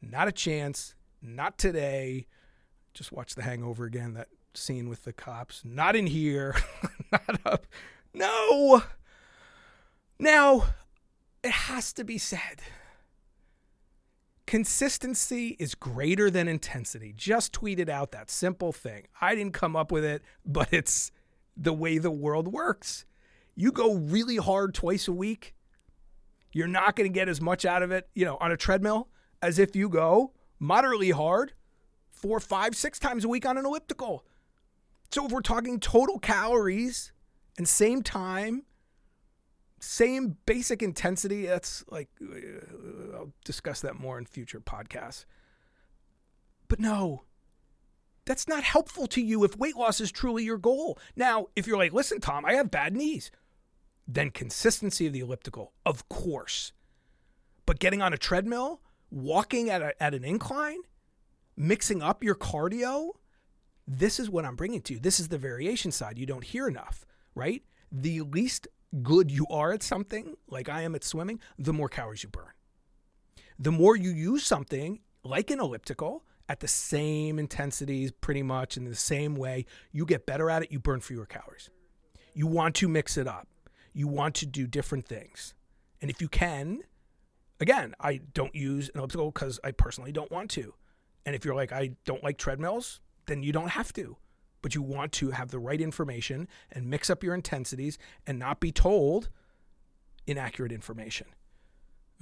Not 0.00 0.28
a 0.28 0.32
chance. 0.32 0.94
Not 1.20 1.58
today. 1.58 2.26
Just 2.94 3.12
watch 3.12 3.34
The 3.34 3.42
Hangover 3.42 3.84
again. 3.84 4.14
That 4.14 4.28
scene 4.54 4.88
with 4.88 5.04
the 5.04 5.12
cops. 5.12 5.62
Not 5.64 5.96
in 5.96 6.06
here. 6.06 6.54
Not 7.12 7.40
up. 7.44 7.66
No. 8.14 8.82
Now, 10.18 10.64
it 11.42 11.50
has 11.50 11.92
to 11.94 12.04
be 12.04 12.18
said. 12.18 12.62
Consistency 14.48 15.56
is 15.58 15.74
greater 15.74 16.30
than 16.30 16.48
intensity. 16.48 17.12
Just 17.14 17.52
tweeted 17.52 17.90
out 17.90 18.12
that 18.12 18.30
simple 18.30 18.72
thing. 18.72 19.04
I 19.20 19.34
didn't 19.34 19.52
come 19.52 19.76
up 19.76 19.92
with 19.92 20.06
it, 20.06 20.22
but 20.46 20.72
it's 20.72 21.12
the 21.54 21.74
way 21.74 21.98
the 21.98 22.10
world 22.10 22.48
works. 22.48 23.04
You 23.54 23.70
go 23.70 23.92
really 23.92 24.36
hard 24.36 24.72
twice 24.72 25.06
a 25.06 25.12
week, 25.12 25.54
you're 26.50 26.66
not 26.66 26.96
going 26.96 27.10
to 27.10 27.12
get 27.12 27.28
as 27.28 27.42
much 27.42 27.66
out 27.66 27.82
of 27.82 27.90
it, 27.90 28.08
you 28.14 28.24
know, 28.24 28.38
on 28.40 28.50
a 28.50 28.56
treadmill 28.56 29.08
as 29.42 29.58
if 29.58 29.76
you 29.76 29.90
go 29.90 30.32
moderately 30.58 31.10
hard 31.10 31.52
four, 32.10 32.40
five, 32.40 32.74
six 32.74 32.98
times 32.98 33.26
a 33.26 33.28
week 33.28 33.44
on 33.44 33.58
an 33.58 33.66
elliptical. 33.66 34.24
So 35.10 35.26
if 35.26 35.30
we're 35.30 35.42
talking 35.42 35.78
total 35.78 36.18
calories 36.18 37.12
and 37.58 37.68
same 37.68 38.02
time, 38.02 38.62
same 39.80 40.36
basic 40.46 40.82
intensity, 40.82 41.46
that's 41.46 41.84
like, 41.88 42.08
uh, 42.22 43.16
I'll 43.16 43.32
discuss 43.44 43.80
that 43.82 43.98
more 43.98 44.18
in 44.18 44.26
future 44.26 44.60
podcasts. 44.60 45.24
But 46.68 46.80
no, 46.80 47.22
that's 48.24 48.46
not 48.46 48.62
helpful 48.62 49.06
to 49.08 49.22
you 49.22 49.44
if 49.44 49.56
weight 49.56 49.76
loss 49.76 50.00
is 50.00 50.12
truly 50.12 50.44
your 50.44 50.58
goal. 50.58 50.98
Now, 51.16 51.46
if 51.56 51.66
you're 51.66 51.78
like, 51.78 51.92
listen, 51.92 52.20
Tom, 52.20 52.44
I 52.44 52.54
have 52.54 52.70
bad 52.70 52.94
knees, 52.94 53.30
then 54.06 54.30
consistency 54.30 55.06
of 55.06 55.12
the 55.12 55.20
elliptical, 55.20 55.72
of 55.86 56.08
course. 56.08 56.72
But 57.64 57.78
getting 57.78 58.02
on 58.02 58.12
a 58.12 58.18
treadmill, 58.18 58.80
walking 59.10 59.70
at, 59.70 59.82
a, 59.82 60.02
at 60.02 60.14
an 60.14 60.24
incline, 60.24 60.80
mixing 61.56 62.02
up 62.02 62.22
your 62.22 62.34
cardio, 62.34 63.12
this 63.86 64.20
is 64.20 64.28
what 64.28 64.44
I'm 64.44 64.56
bringing 64.56 64.82
to 64.82 64.94
you. 64.94 65.00
This 65.00 65.18
is 65.18 65.28
the 65.28 65.38
variation 65.38 65.90
side 65.92 66.18
you 66.18 66.26
don't 66.26 66.44
hear 66.44 66.68
enough, 66.68 67.06
right? 67.34 67.62
The 67.90 68.20
least 68.20 68.68
good 69.02 69.30
you 69.30 69.46
are 69.50 69.72
at 69.72 69.82
something, 69.82 70.36
like 70.48 70.68
I 70.68 70.82
am 70.82 70.94
at 70.94 71.04
swimming, 71.04 71.40
the 71.58 71.72
more 71.72 71.88
calories 71.88 72.22
you 72.22 72.28
burn. 72.28 72.52
The 73.58 73.72
more 73.72 73.96
you 73.96 74.10
use 74.10 74.44
something 74.44 75.00
like 75.24 75.50
an 75.50 75.60
elliptical 75.60 76.24
at 76.48 76.60
the 76.60 76.68
same 76.68 77.38
intensities, 77.38 78.12
pretty 78.12 78.42
much 78.42 78.76
in 78.76 78.84
the 78.84 78.94
same 78.94 79.34
way, 79.34 79.66
you 79.92 80.06
get 80.06 80.26
better 80.26 80.48
at 80.48 80.62
it, 80.62 80.72
you 80.72 80.78
burn 80.78 81.00
fewer 81.00 81.26
calories. 81.26 81.68
You 82.32 82.46
want 82.46 82.74
to 82.76 82.88
mix 82.88 83.16
it 83.16 83.26
up, 83.26 83.48
you 83.92 84.08
want 84.08 84.34
to 84.36 84.46
do 84.46 84.66
different 84.66 85.06
things. 85.06 85.54
And 86.00 86.10
if 86.10 86.22
you 86.22 86.28
can, 86.28 86.80
again, 87.60 87.94
I 88.00 88.20
don't 88.32 88.54
use 88.54 88.88
an 88.94 88.98
elliptical 89.00 89.30
because 89.30 89.60
I 89.62 89.72
personally 89.72 90.12
don't 90.12 90.30
want 90.30 90.50
to. 90.52 90.74
And 91.26 91.34
if 91.34 91.44
you're 91.44 91.54
like, 91.54 91.72
I 91.72 91.90
don't 92.04 92.24
like 92.24 92.38
treadmills, 92.38 93.00
then 93.26 93.42
you 93.42 93.52
don't 93.52 93.70
have 93.70 93.92
to. 93.94 94.16
But 94.60 94.74
you 94.74 94.82
want 94.82 95.12
to 95.12 95.30
have 95.30 95.50
the 95.50 95.58
right 95.58 95.80
information 95.80 96.48
and 96.72 96.90
mix 96.90 97.10
up 97.10 97.22
your 97.22 97.34
intensities 97.34 97.98
and 98.26 98.38
not 98.38 98.60
be 98.60 98.72
told 98.72 99.28
inaccurate 100.26 100.72
information. 100.72 101.26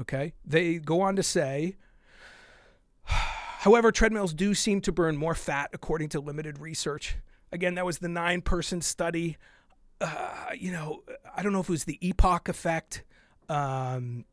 Okay? 0.00 0.32
They 0.44 0.74
go 0.74 1.00
on 1.00 1.16
to 1.16 1.22
say, 1.22 1.76
however, 3.04 3.90
treadmills 3.90 4.34
do 4.34 4.54
seem 4.54 4.80
to 4.82 4.92
burn 4.92 5.16
more 5.16 5.34
fat 5.34 5.70
according 5.72 6.10
to 6.10 6.20
limited 6.20 6.58
research. 6.58 7.16
Again, 7.52 7.74
that 7.74 7.86
was 7.86 7.98
the 7.98 8.08
nine 8.08 8.42
person 8.42 8.80
study. 8.82 9.36
Uh, 10.00 10.50
you 10.56 10.72
know, 10.72 11.02
I 11.34 11.42
don't 11.42 11.52
know 11.52 11.60
if 11.60 11.68
it 11.68 11.72
was 11.72 11.84
the 11.84 11.98
EPOC 12.02 12.48
effect. 12.48 13.04
Um, 13.48 14.24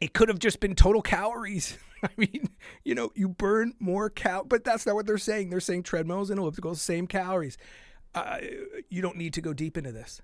it 0.00 0.12
could 0.12 0.28
have 0.28 0.38
just 0.38 0.60
been 0.60 0.74
total 0.74 1.02
calories. 1.02 1.78
I 2.06 2.08
mean, 2.16 2.48
you 2.84 2.94
know, 2.94 3.10
you 3.14 3.28
burn 3.28 3.74
more 3.78 4.10
cal, 4.10 4.44
but 4.44 4.64
that's 4.64 4.86
not 4.86 4.94
what 4.94 5.06
they're 5.06 5.18
saying. 5.18 5.50
They're 5.50 5.60
saying 5.60 5.84
treadmills 5.84 6.30
and 6.30 6.40
ellipticals, 6.40 6.76
same 6.78 7.06
calories. 7.06 7.56
Uh, 8.14 8.38
you 8.88 9.00
don't 9.00 9.16
need 9.16 9.34
to 9.34 9.40
go 9.40 9.52
deep 9.52 9.78
into 9.78 9.92
this. 9.92 10.20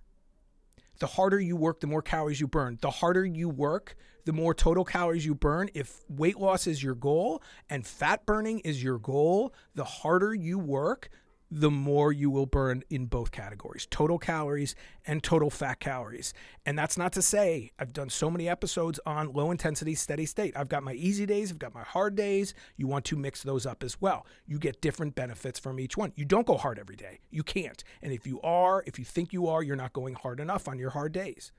The 0.98 1.06
harder 1.06 1.38
you 1.38 1.56
work, 1.56 1.80
the 1.80 1.86
more 1.86 2.02
calories 2.02 2.40
you 2.40 2.48
burn. 2.48 2.78
The 2.80 2.90
harder 2.90 3.24
you 3.24 3.48
work, 3.48 3.94
the 4.24 4.32
more 4.32 4.52
total 4.52 4.84
calories 4.84 5.24
you 5.24 5.34
burn. 5.34 5.70
If 5.72 6.00
weight 6.08 6.38
loss 6.38 6.66
is 6.66 6.82
your 6.82 6.96
goal 6.96 7.42
and 7.70 7.86
fat 7.86 8.26
burning 8.26 8.58
is 8.60 8.82
your 8.82 8.98
goal, 8.98 9.54
the 9.74 9.84
harder 9.84 10.34
you 10.34 10.58
work, 10.58 11.08
the 11.50 11.70
more 11.70 12.12
you 12.12 12.30
will 12.30 12.46
burn 12.46 12.82
in 12.90 13.06
both 13.06 13.30
categories 13.30 13.86
total 13.90 14.18
calories 14.18 14.74
and 15.06 15.22
total 15.22 15.50
fat 15.50 15.80
calories. 15.80 16.34
And 16.66 16.78
that's 16.78 16.98
not 16.98 17.12
to 17.12 17.22
say 17.22 17.72
I've 17.78 17.92
done 17.92 18.10
so 18.10 18.30
many 18.30 18.48
episodes 18.48 19.00
on 19.06 19.32
low 19.32 19.50
intensity, 19.50 19.94
steady 19.94 20.26
state. 20.26 20.54
I've 20.56 20.68
got 20.68 20.82
my 20.82 20.92
easy 20.92 21.26
days, 21.26 21.50
I've 21.50 21.58
got 21.58 21.74
my 21.74 21.82
hard 21.82 22.14
days. 22.14 22.54
You 22.76 22.86
want 22.86 23.04
to 23.06 23.16
mix 23.16 23.42
those 23.42 23.64
up 23.66 23.82
as 23.82 24.00
well. 24.00 24.26
You 24.46 24.58
get 24.58 24.80
different 24.80 25.14
benefits 25.14 25.58
from 25.58 25.80
each 25.80 25.96
one. 25.96 26.12
You 26.16 26.24
don't 26.24 26.46
go 26.46 26.56
hard 26.56 26.78
every 26.78 26.96
day, 26.96 27.20
you 27.30 27.42
can't. 27.42 27.82
And 28.02 28.12
if 28.12 28.26
you 28.26 28.40
are, 28.42 28.82
if 28.86 28.98
you 28.98 29.04
think 29.04 29.32
you 29.32 29.46
are, 29.48 29.62
you're 29.62 29.76
not 29.76 29.92
going 29.92 30.14
hard 30.14 30.40
enough 30.40 30.68
on 30.68 30.78
your 30.78 30.90
hard 30.90 31.12
days. 31.12 31.52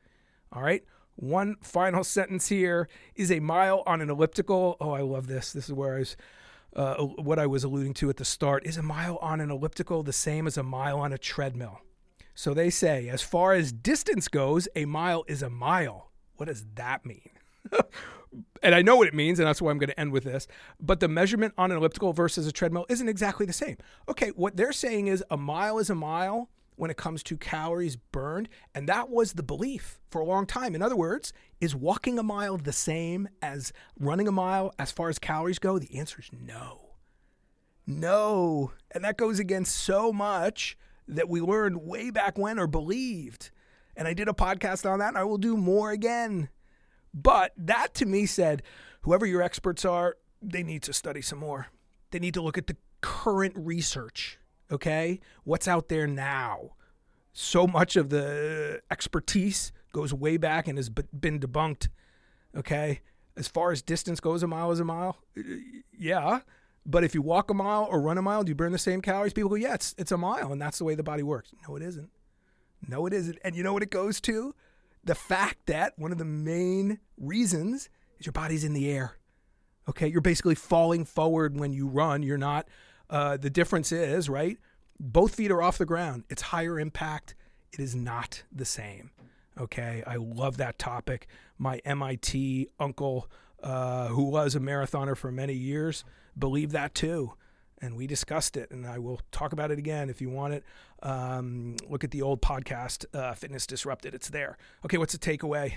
All 0.51 0.61
right. 0.61 0.83
One 1.15 1.57
final 1.61 2.03
sentence 2.05 2.47
here 2.47 2.87
is 3.15 3.31
a 3.31 3.39
mile 3.39 3.83
on 3.85 4.01
an 4.01 4.09
elliptical. 4.09 4.77
Oh, 4.79 4.91
I 4.91 5.01
love 5.01 5.27
this. 5.27 5.51
This 5.51 5.65
is 5.65 5.73
where 5.73 5.95
I 5.95 5.99
was 5.99 6.17
uh, 6.75 6.95
what 7.03 7.39
I 7.39 7.47
was 7.47 7.63
alluding 7.63 7.93
to 7.95 8.09
at 8.09 8.17
the 8.17 8.25
start, 8.25 8.65
is 8.65 8.77
a 8.77 8.83
mile 8.83 9.17
on 9.17 9.41
an 9.41 9.51
elliptical 9.51 10.03
the 10.03 10.13
same 10.13 10.47
as 10.47 10.57
a 10.57 10.63
mile 10.63 10.99
on 10.99 11.13
a 11.13 11.17
treadmill? 11.17 11.81
So 12.35 12.53
they 12.53 12.69
say, 12.69 13.09
as 13.09 13.21
far 13.21 13.53
as 13.53 13.71
distance 13.71 14.27
goes, 14.27 14.67
a 14.75 14.85
mile 14.85 15.25
is 15.27 15.41
a 15.41 15.49
mile. 15.49 16.11
What 16.37 16.45
does 16.47 16.65
that 16.75 17.05
mean? 17.05 17.29
and 18.63 18.75
I 18.75 18.81
know 18.81 18.95
what 18.95 19.07
it 19.07 19.13
means, 19.13 19.39
and 19.39 19.47
that's 19.47 19.61
why 19.61 19.71
I'm 19.71 19.77
going 19.77 19.89
to 19.89 19.99
end 19.99 20.11
with 20.11 20.23
this. 20.23 20.47
But 20.79 20.99
the 20.99 21.07
measurement 21.07 21.53
on 21.57 21.71
an 21.71 21.77
elliptical 21.77 22.13
versus 22.13 22.47
a 22.47 22.51
treadmill 22.51 22.85
isn't 22.89 23.09
exactly 23.09 23.45
the 23.45 23.53
same. 23.53 23.77
Okay, 24.07 24.29
what 24.29 24.55
they're 24.55 24.71
saying 24.71 25.07
is 25.07 25.23
a 25.29 25.37
mile 25.37 25.79
is 25.79 25.89
a 25.89 25.95
mile 25.95 26.49
when 26.79 26.89
it 26.89 26.97
comes 26.97 27.21
to 27.23 27.35
calories 27.35 27.97
burned. 27.97 28.47
And 28.73 28.87
that 28.87 29.09
was 29.09 29.33
the 29.33 29.43
belief 29.43 29.99
for 30.09 30.21
a 30.21 30.25
long 30.25 30.45
time. 30.45 30.75
In 30.75 30.81
other 30.81 30.95
words, 30.95 31.33
is 31.59 31.75
walking 31.75 32.17
a 32.17 32.23
mile 32.23 32.57
the 32.57 32.71
same 32.71 33.27
as 33.41 33.73
running 33.99 34.29
a 34.29 34.31
mile 34.31 34.73
as 34.79 34.89
far 34.89 35.09
as 35.09 35.19
calories 35.19 35.59
go? 35.59 35.77
The 35.77 35.99
answer 35.99 36.21
is 36.21 36.29
no. 36.31 36.91
No. 37.85 38.71
And 38.91 39.03
that 39.03 39.17
goes 39.17 39.39
against 39.39 39.75
so 39.75 40.13
much 40.13 40.77
that 41.05 41.27
we 41.27 41.41
learned 41.41 41.83
way 41.83 42.11
back 42.11 42.37
when 42.37 42.57
or 42.57 42.67
believed. 42.67 43.51
And 43.97 44.07
I 44.07 44.13
did 44.13 44.29
a 44.29 44.33
podcast 44.33 44.89
on 44.89 44.99
that 44.99 45.09
and 45.09 45.17
I 45.17 45.25
will 45.25 45.37
do 45.37 45.57
more 45.57 45.91
again. 45.91 46.47
But 47.13 47.51
that 47.57 47.93
to 47.95 48.05
me 48.05 48.25
said, 48.25 48.63
whoever 49.01 49.25
your 49.25 49.41
experts 49.41 49.83
are, 49.83 50.15
they 50.41 50.63
need 50.63 50.83
to 50.83 50.93
study 50.93 51.21
some 51.21 51.39
more. 51.39 51.67
They 52.11 52.19
need 52.19 52.35
to 52.35 52.41
look 52.41 52.57
at 52.57 52.67
the 52.67 52.77
current 53.01 53.53
research 53.57 54.39
okay? 54.71 55.19
What's 55.43 55.67
out 55.67 55.89
there 55.89 56.07
now? 56.07 56.71
So 57.33 57.67
much 57.67 57.95
of 57.95 58.09
the 58.09 58.81
expertise 58.91 59.71
goes 59.93 60.13
way 60.13 60.37
back 60.37 60.67
and 60.67 60.77
has 60.77 60.89
been 60.89 61.39
debunked, 61.39 61.87
okay? 62.55 63.01
As 63.37 63.47
far 63.47 63.71
as 63.71 63.81
distance 63.81 64.19
goes, 64.19 64.43
a 64.43 64.47
mile 64.47 64.71
is 64.71 64.79
a 64.79 64.85
mile. 64.85 65.17
Uh, 65.37 65.43
yeah. 65.97 66.41
But 66.85 67.03
if 67.03 67.13
you 67.13 67.21
walk 67.21 67.49
a 67.49 67.53
mile 67.53 67.87
or 67.89 68.01
run 68.01 68.17
a 68.17 68.21
mile, 68.21 68.43
do 68.43 68.49
you 68.49 68.55
burn 68.55 68.71
the 68.71 68.77
same 68.77 69.01
calories? 69.01 69.33
People 69.33 69.49
go, 69.49 69.55
yeah, 69.55 69.75
it's, 69.75 69.95
it's 69.97 70.11
a 70.11 70.17
mile, 70.17 70.51
and 70.51 70.61
that's 70.61 70.79
the 70.79 70.85
way 70.85 70.95
the 70.95 71.03
body 71.03 71.23
works. 71.23 71.51
No, 71.67 71.75
it 71.75 71.83
isn't. 71.83 72.09
No, 72.87 73.05
it 73.05 73.13
isn't. 73.13 73.37
And 73.43 73.55
you 73.55 73.63
know 73.63 73.73
what 73.73 73.83
it 73.83 73.91
goes 73.91 74.19
to? 74.21 74.55
The 75.03 75.15
fact 75.15 75.67
that 75.67 75.93
one 75.97 76.11
of 76.11 76.17
the 76.17 76.25
main 76.25 76.99
reasons 77.17 77.89
is 78.19 78.25
your 78.25 78.33
body's 78.33 78.63
in 78.63 78.73
the 78.73 78.89
air. 78.89 79.13
Okay, 79.87 80.07
you're 80.07 80.21
basically 80.21 80.55
falling 80.55 81.05
forward 81.05 81.57
when 81.57 81.73
you 81.73 81.87
run. 81.87 82.21
You're 82.21 82.37
not. 82.37 82.67
Uh, 83.09 83.37
the 83.37 83.49
difference 83.49 83.91
is, 83.91 84.29
right? 84.29 84.57
Both 84.99 85.35
feet 85.35 85.51
are 85.51 85.61
off 85.61 85.77
the 85.77 85.85
ground. 85.85 86.25
It's 86.29 86.41
higher 86.41 86.79
impact. 86.79 87.35
It 87.71 87.79
is 87.79 87.95
not 87.95 88.43
the 88.51 88.65
same. 88.65 89.11
Okay, 89.59 90.03
I 90.07 90.15
love 90.15 90.57
that 90.57 90.79
topic. 90.79 91.27
My 91.57 91.79
MIT 91.85 92.69
uncle, 92.79 93.29
uh, 93.61 94.07
who 94.07 94.23
was 94.23 94.55
a 94.55 94.59
marathoner 94.59 95.17
for 95.17 95.31
many 95.31 95.53
years, 95.53 96.03
believed 96.37 96.71
that 96.71 96.95
too. 96.95 97.33
And 97.81 97.95
we 97.95 98.07
discussed 98.07 98.57
it, 98.57 98.71
and 98.71 98.85
I 98.85 98.99
will 98.99 99.21
talk 99.31 99.53
about 99.53 99.71
it 99.71 99.79
again 99.79 100.09
if 100.09 100.21
you 100.21 100.29
want 100.29 100.53
it. 100.53 100.63
Um, 101.01 101.77
look 101.89 102.03
at 102.03 102.11
the 102.11 102.21
old 102.21 102.41
podcast, 102.41 103.05
uh, 103.13 103.33
Fitness 103.33 103.65
Disrupted. 103.65 104.13
It's 104.13 104.29
there. 104.29 104.57
Okay, 104.83 104.97
what's 104.97 105.13
the 105.13 105.19
takeaway? 105.19 105.75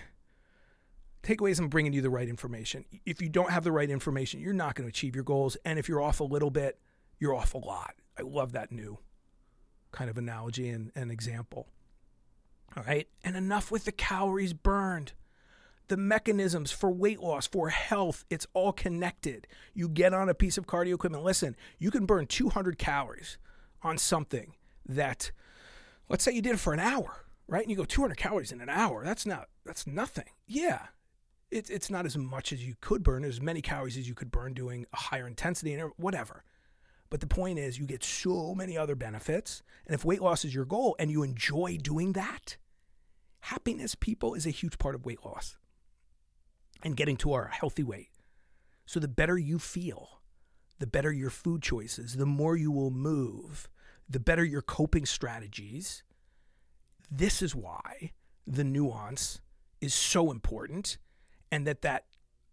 Takeaway 1.23 1.51
is 1.51 1.61
I'm 1.61 1.69
bringing 1.69 1.93
you 1.93 2.03
the 2.03 2.11
right 2.11 2.29
information. 2.29 2.85
If 3.07 3.23
you 3.23 3.29
don't 3.29 3.51
have 3.51 3.63
the 3.63 3.71
right 3.71 3.89
information, 3.89 4.41
you're 4.41 4.53
not 4.53 4.75
going 4.75 4.85
to 4.85 4.89
achieve 4.89 5.15
your 5.15 5.23
goals. 5.23 5.57
And 5.65 5.79
if 5.79 5.89
you're 5.89 6.03
off 6.03 6.19
a 6.19 6.25
little 6.25 6.51
bit, 6.51 6.81
you're 7.23 7.37
off 7.37 7.55
a 7.55 7.59
lot. 7.59 7.95
I 8.19 8.23
love 8.23 8.51
that 8.51 8.73
new 8.73 8.99
kind 9.93 10.11
of 10.11 10.19
analogy 10.19 10.69
and, 10.69 10.91
and 10.97 11.13
example. 11.13 11.69
All 12.77 12.83
right. 12.83 13.07
And 13.23 13.37
enough 13.37 13.71
with 13.71 13.85
the 13.85 13.93
calories 13.93 14.53
burned. 14.53 15.13
The 15.87 15.97
mechanisms 15.97 16.73
for 16.73 16.91
weight 16.91 17.21
loss, 17.21 17.47
for 17.47 17.69
health, 17.69 18.25
it's 18.29 18.49
all 18.55 18.73
connected. 18.73 19.47
You 19.73 19.89
get 19.89 20.13
on 20.13 20.29
a 20.29 20.35
piece 20.35 20.59
of 20.59 20.67
cardio 20.67 20.95
equipment. 20.95 21.23
Listen, 21.23 21.55
you 21.79 21.93
can 21.93 22.07
burn 22.07 22.27
200 22.27 22.77
calories 22.77 23.39
on 23.83 23.99
something 23.99 24.55
that, 24.89 25.31
let's 26.09 26.25
say 26.25 26.33
you 26.33 26.43
did 26.43 26.55
it 26.55 26.61
for 26.61 26.73
an 26.73 26.81
hour, 26.81 27.25
right? 27.47 27.63
And 27.63 27.71
you 27.71 27.77
go 27.77 27.85
200 27.85 28.17
calories 28.17 28.51
in 28.51 28.61
an 28.61 28.69
hour. 28.69 29.05
That's 29.05 29.27
not, 29.27 29.47
that's 29.65 29.87
nothing. 29.87 30.31
Yeah. 30.49 30.87
It's, 31.53 31.71
it's 31.71 31.91
not 31.91 32.05
as 32.05 32.19
much 32.19 32.53
as 32.53 32.67
you 32.67 32.75
could 32.81 33.05
burn, 33.05 33.23
as 33.25 33.41
many 33.41 33.63
calories 33.63 33.97
as 33.97 34.09
you 34.09 34.15
could 34.15 34.33
burn 34.33 34.55
doing 34.55 34.87
a 34.93 34.97
higher 34.97 35.29
intensity 35.29 35.75
and 35.75 35.93
whatever. 35.97 36.43
But 37.13 37.21
the 37.21 37.27
point 37.27 37.59
is, 37.59 37.79
you 37.79 37.85
get 37.85 38.03
so 38.03 38.55
many 38.55 38.79
other 38.79 38.95
benefits. 38.95 39.63
And 39.85 39.95
if 39.95 40.03
weight 40.03 40.23
loss 40.23 40.47
is 40.47 40.55
your 40.55 40.65
goal 40.65 40.97
and 40.99 41.11
you 41.11 41.23
enjoy 41.23 41.77
doing 41.77 42.15
that, 42.15 42.57
happiness, 43.41 43.95
people, 43.95 44.33
is 44.33 44.47
a 44.47 44.51
huge 44.51 44.79
part 44.79 44.95
of 44.95 45.05
weight 45.05 45.23
loss 45.23 45.59
and 46.83 46.97
getting 46.97 47.19
to 47.19 47.35
our 47.35 47.49
healthy 47.49 47.83
weight. 47.83 48.09
So 48.87 48.99
the 48.99 49.09
better 49.09 49.37
you 49.37 49.59
feel, 49.59 50.23
the 50.79 50.87
better 50.87 51.13
your 51.13 51.29
food 51.29 51.61
choices, 51.61 52.17
the 52.17 52.25
more 52.25 52.57
you 52.57 52.71
will 52.71 52.91
move, 52.91 53.69
the 54.09 54.19
better 54.19 54.43
your 54.43 54.63
coping 54.63 55.05
strategies. 55.05 56.05
This 57.11 57.43
is 57.43 57.55
why 57.55 58.13
the 58.47 58.65
nuance 58.65 59.43
is 59.83 59.93
so 59.93 60.31
important 60.31 60.97
and 61.51 61.67
that 61.67 61.83
that 61.83 62.07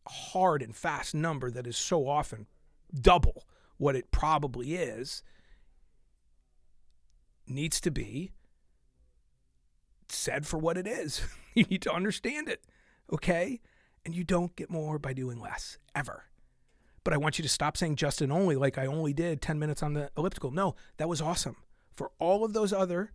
hard 0.06 0.62
and 0.62 0.76
fast 0.76 1.16
number 1.16 1.50
that 1.50 1.66
is 1.66 1.78
so 1.78 2.10
often 2.10 2.46
double 2.94 3.46
what 3.80 3.96
it 3.96 4.12
probably 4.12 4.76
is 4.76 5.24
needs 7.48 7.82
to 7.82 7.90
be 7.90 8.32
said 10.10 10.46
for 10.46 10.60
what 10.60 10.78
it 10.78 10.86
is. 10.86 11.22
you 11.56 11.64
need 11.64 11.82
to 11.82 11.94
understand 11.94 12.48
it, 12.48 12.64
okay? 13.12 13.60
And 14.06 14.14
you 14.14 14.24
don't 14.24 14.56
get 14.56 14.70
more 14.70 15.00
by 15.00 15.14
doing 15.14 15.40
less, 15.40 15.80
ever. 15.96 16.26
But 17.04 17.14
I 17.14 17.18
want 17.18 17.40
you 17.40 17.44
to 17.44 17.50
stop 17.50 17.78
saying 17.78 17.96
Justin 17.96 18.32
only, 18.32 18.56
like 18.56 18.78
I 18.78 18.86
only 18.86 19.14
did 19.14 19.42
10 19.42 19.58
minutes 19.58 19.82
on 19.82 19.94
the 19.94 20.12
elliptical. 20.16 20.52
No, 20.52 20.76
that 20.98 21.10
was 21.10 21.22
awesome. 21.22 21.56
For 21.96 22.12
all 22.20 22.46
of 22.46 22.54
those 22.54 22.72
other 22.72 23.14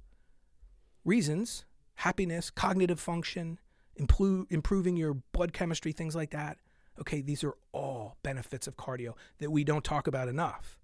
reasons 1.05 1.65
happiness, 1.99 2.51
cognitive 2.51 2.99
function, 2.99 3.59
improve, 3.95 4.47
improving 4.51 4.97
your 4.97 5.15
blood 5.33 5.53
chemistry, 5.53 5.93
things 5.93 6.17
like 6.17 6.31
that. 6.31 6.59
Okay, 6.99 7.21
these 7.21 7.45
are 7.45 7.55
all 7.73 7.94
benefits 8.25 8.67
of 8.67 8.77
cardio 8.77 9.15
that 9.39 9.53
we 9.53 9.63
don't 9.63 9.85
talk 9.85 10.09
about 10.09 10.27
enough, 10.27 10.81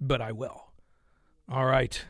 but 0.00 0.20
I 0.20 0.32
will. 0.32 0.72
All 1.48 1.66
right. 1.66 2.04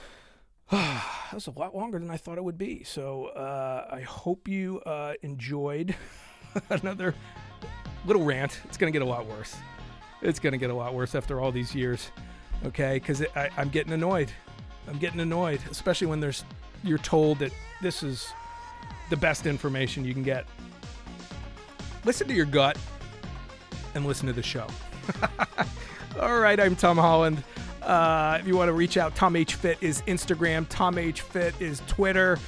that 0.70 1.34
was 1.34 1.48
a 1.48 1.58
lot 1.58 1.74
longer 1.74 1.98
than 1.98 2.10
I 2.10 2.16
thought 2.16 2.38
it 2.38 2.44
would 2.44 2.58
be. 2.58 2.84
So 2.84 3.26
uh, 3.26 3.88
I 3.90 4.02
hope 4.02 4.46
you 4.46 4.80
uh, 4.82 5.14
enjoyed 5.22 5.96
another 6.70 7.16
little 8.06 8.22
rant. 8.22 8.60
It's 8.66 8.76
going 8.76 8.92
to 8.92 8.96
get 8.96 9.04
a 9.04 9.08
lot 9.08 9.26
worse. 9.26 9.56
It's 10.22 10.38
going 10.38 10.52
to 10.52 10.58
get 10.58 10.70
a 10.70 10.74
lot 10.74 10.94
worse 10.94 11.16
after 11.16 11.40
all 11.40 11.50
these 11.50 11.74
years. 11.74 12.12
Okay, 12.64 12.94
because 12.94 13.24
I'm 13.34 13.70
getting 13.70 13.92
annoyed. 13.92 14.30
I'm 14.86 14.98
getting 14.98 15.20
annoyed, 15.20 15.60
especially 15.70 16.08
when 16.08 16.20
there's 16.20 16.44
you're 16.84 16.98
told 16.98 17.38
that 17.38 17.52
this 17.82 18.02
is 18.02 18.32
the 19.08 19.16
best 19.16 19.46
information 19.46 20.04
you 20.04 20.12
can 20.12 20.22
get. 20.22 20.46
Listen 22.04 22.28
to 22.28 22.34
your 22.34 22.46
gut 22.46 22.76
and 23.94 24.06
listen 24.06 24.26
to 24.26 24.32
the 24.32 24.42
show. 24.42 24.66
all 26.20 26.38
right, 26.38 26.58
I'm 26.58 26.76
Tom 26.76 26.96
Holland. 26.96 27.42
Uh, 27.82 28.38
if 28.40 28.46
you 28.46 28.56
want 28.56 28.68
to 28.68 28.72
reach 28.72 28.96
out, 28.96 29.14
Tom 29.14 29.36
H 29.36 29.54
Fit 29.54 29.78
is 29.80 30.02
Instagram. 30.02 30.66
Tom 30.68 30.98
H 30.98 31.22
Fit 31.22 31.54
is 31.60 31.82
Twitter. 31.86 32.38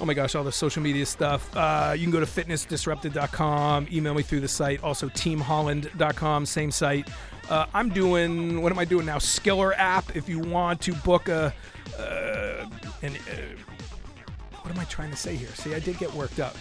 Oh 0.00 0.06
my 0.06 0.14
gosh, 0.14 0.34
all 0.34 0.44
the 0.44 0.52
social 0.52 0.82
media 0.82 1.04
stuff. 1.04 1.54
Uh, 1.54 1.92
you 1.94 2.02
can 2.02 2.10
go 2.10 2.20
to 2.20 2.26
fitnessdisrupted.com, 2.26 3.88
email 3.92 4.14
me 4.14 4.22
through 4.22 4.40
the 4.40 4.48
site. 4.48 4.82
Also, 4.82 5.08
teamholland.com, 5.08 6.46
same 6.46 6.70
site. 6.70 7.08
Uh, 7.50 7.66
I'm 7.74 7.90
doing, 7.90 8.62
what 8.62 8.72
am 8.72 8.78
I 8.78 8.84
doing 8.84 9.04
now? 9.04 9.18
Skillr 9.18 9.74
app. 9.76 10.16
If 10.16 10.28
you 10.28 10.38
want 10.38 10.80
to 10.82 10.94
book 10.94 11.28
a, 11.28 11.52
uh, 11.98 12.66
an, 13.02 13.14
uh, 13.14 13.90
what 14.62 14.72
am 14.72 14.78
I 14.78 14.84
trying 14.84 15.10
to 15.10 15.16
say 15.16 15.36
here? 15.36 15.48
See, 15.48 15.74
I 15.74 15.80
did 15.80 15.98
get 15.98 16.14
worked 16.14 16.40
up. 16.40 16.56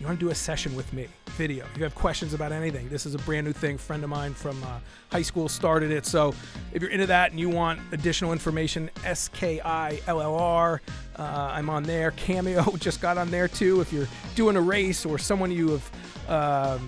You 0.00 0.06
want 0.06 0.18
to 0.18 0.24
do 0.24 0.30
a 0.30 0.34
session 0.34 0.74
with 0.74 0.92
me? 0.92 1.06
Video. 1.40 1.64
If 1.72 1.78
you 1.78 1.84
have 1.84 1.94
questions 1.94 2.34
about 2.34 2.52
anything, 2.52 2.90
this 2.90 3.06
is 3.06 3.14
a 3.14 3.18
brand 3.20 3.46
new 3.46 3.54
thing. 3.54 3.76
A 3.76 3.78
friend 3.78 4.04
of 4.04 4.10
mine 4.10 4.34
from 4.34 4.62
uh, 4.62 4.78
high 5.10 5.22
school 5.22 5.48
started 5.48 5.90
it. 5.90 6.04
So 6.04 6.34
if 6.74 6.82
you're 6.82 6.90
into 6.90 7.06
that 7.06 7.30
and 7.30 7.40
you 7.40 7.48
want 7.48 7.80
additional 7.92 8.32
information, 8.32 8.90
S 9.04 9.28
K 9.28 9.58
I 9.58 9.98
L 10.06 10.20
L 10.20 10.34
R, 10.34 10.82
uh, 11.16 11.22
I'm 11.22 11.70
on 11.70 11.82
there. 11.84 12.10
Cameo 12.10 12.62
just 12.76 13.00
got 13.00 13.16
on 13.16 13.30
there 13.30 13.48
too. 13.48 13.80
If 13.80 13.90
you're 13.90 14.06
doing 14.34 14.54
a 14.54 14.60
race 14.60 15.06
or 15.06 15.16
someone 15.16 15.50
you 15.50 15.70
have, 15.70 15.90
um, 16.28 16.86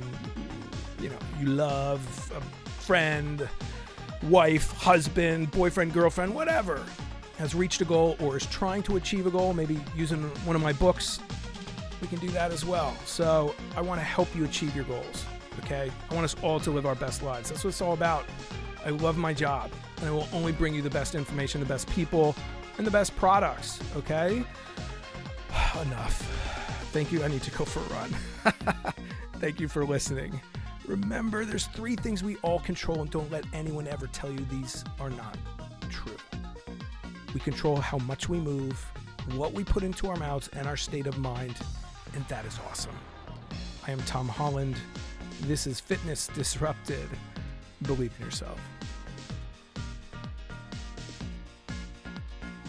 you 1.00 1.08
know, 1.08 1.18
you 1.40 1.46
love, 1.46 2.02
a 2.36 2.42
friend, 2.82 3.48
wife, 4.24 4.70
husband, 4.72 5.50
boyfriend, 5.50 5.94
girlfriend, 5.94 6.34
whatever, 6.34 6.84
has 7.38 7.54
reached 7.54 7.80
a 7.80 7.86
goal 7.86 8.16
or 8.20 8.36
is 8.36 8.44
trying 8.44 8.82
to 8.82 8.96
achieve 8.96 9.26
a 9.26 9.30
goal, 9.30 9.54
maybe 9.54 9.80
using 9.96 10.20
one 10.44 10.56
of 10.56 10.60
my 10.60 10.74
books, 10.74 11.20
we 12.02 12.08
can 12.08 12.18
do 12.18 12.28
that 12.32 12.50
as 12.50 12.64
well. 12.64 12.94
So 13.06 13.54
I 13.76 13.80
want 13.80 14.00
to 14.00 14.04
help 14.04 14.34
you 14.34 14.44
achieve 14.44 14.74
your 14.74 14.84
goals. 14.84 15.24
Okay? 15.60 15.90
I 16.10 16.14
want 16.14 16.24
us 16.24 16.36
all 16.42 16.60
to 16.60 16.70
live 16.70 16.84
our 16.84 16.96
best 16.96 17.22
lives. 17.22 17.48
That's 17.48 17.64
what 17.64 17.70
it's 17.70 17.80
all 17.80 17.94
about. 17.94 18.24
I 18.84 18.90
love 18.90 19.16
my 19.16 19.32
job, 19.32 19.70
and 19.98 20.08
I 20.08 20.10
will 20.10 20.28
only 20.32 20.50
bring 20.50 20.74
you 20.74 20.82
the 20.82 20.90
best 20.90 21.14
information, 21.14 21.60
the 21.60 21.66
best 21.66 21.88
people, 21.90 22.34
and 22.76 22.86
the 22.86 22.90
best 22.90 23.14
products. 23.16 23.78
Okay? 23.96 24.44
Enough. 25.80 26.88
Thank 26.92 27.12
you. 27.12 27.22
I 27.22 27.28
need 27.28 27.42
to 27.42 27.50
go 27.52 27.64
for 27.64 27.80
a 27.80 27.98
run. 27.98 28.54
Thank 29.34 29.60
you 29.60 29.68
for 29.68 29.84
listening. 29.84 30.40
Remember, 30.86 31.44
there's 31.44 31.66
three 31.68 31.94
things 31.94 32.24
we 32.24 32.36
all 32.38 32.58
control, 32.58 33.00
and 33.00 33.10
don't 33.10 33.30
let 33.30 33.44
anyone 33.52 33.86
ever 33.86 34.08
tell 34.08 34.30
you 34.30 34.44
these 34.50 34.84
are 34.98 35.10
not 35.10 35.38
true. 35.88 36.16
We 37.32 37.38
control 37.38 37.76
how 37.76 37.98
much 37.98 38.28
we 38.28 38.38
move, 38.40 38.84
what 39.36 39.52
we 39.52 39.62
put 39.62 39.84
into 39.84 40.08
our 40.08 40.16
mouths, 40.16 40.50
and 40.52 40.66
our 40.66 40.76
state 40.76 41.06
of 41.06 41.16
mind 41.18 41.54
and 42.14 42.26
that 42.28 42.44
is 42.44 42.58
awesome. 42.70 42.96
I 43.86 43.90
am 43.90 43.98
Tom 44.00 44.28
Holland. 44.28 44.76
This 45.42 45.66
is 45.66 45.80
Fitness 45.80 46.28
Disrupted. 46.28 47.08
Believe 47.82 48.12
in 48.18 48.24
yourself. 48.24 48.60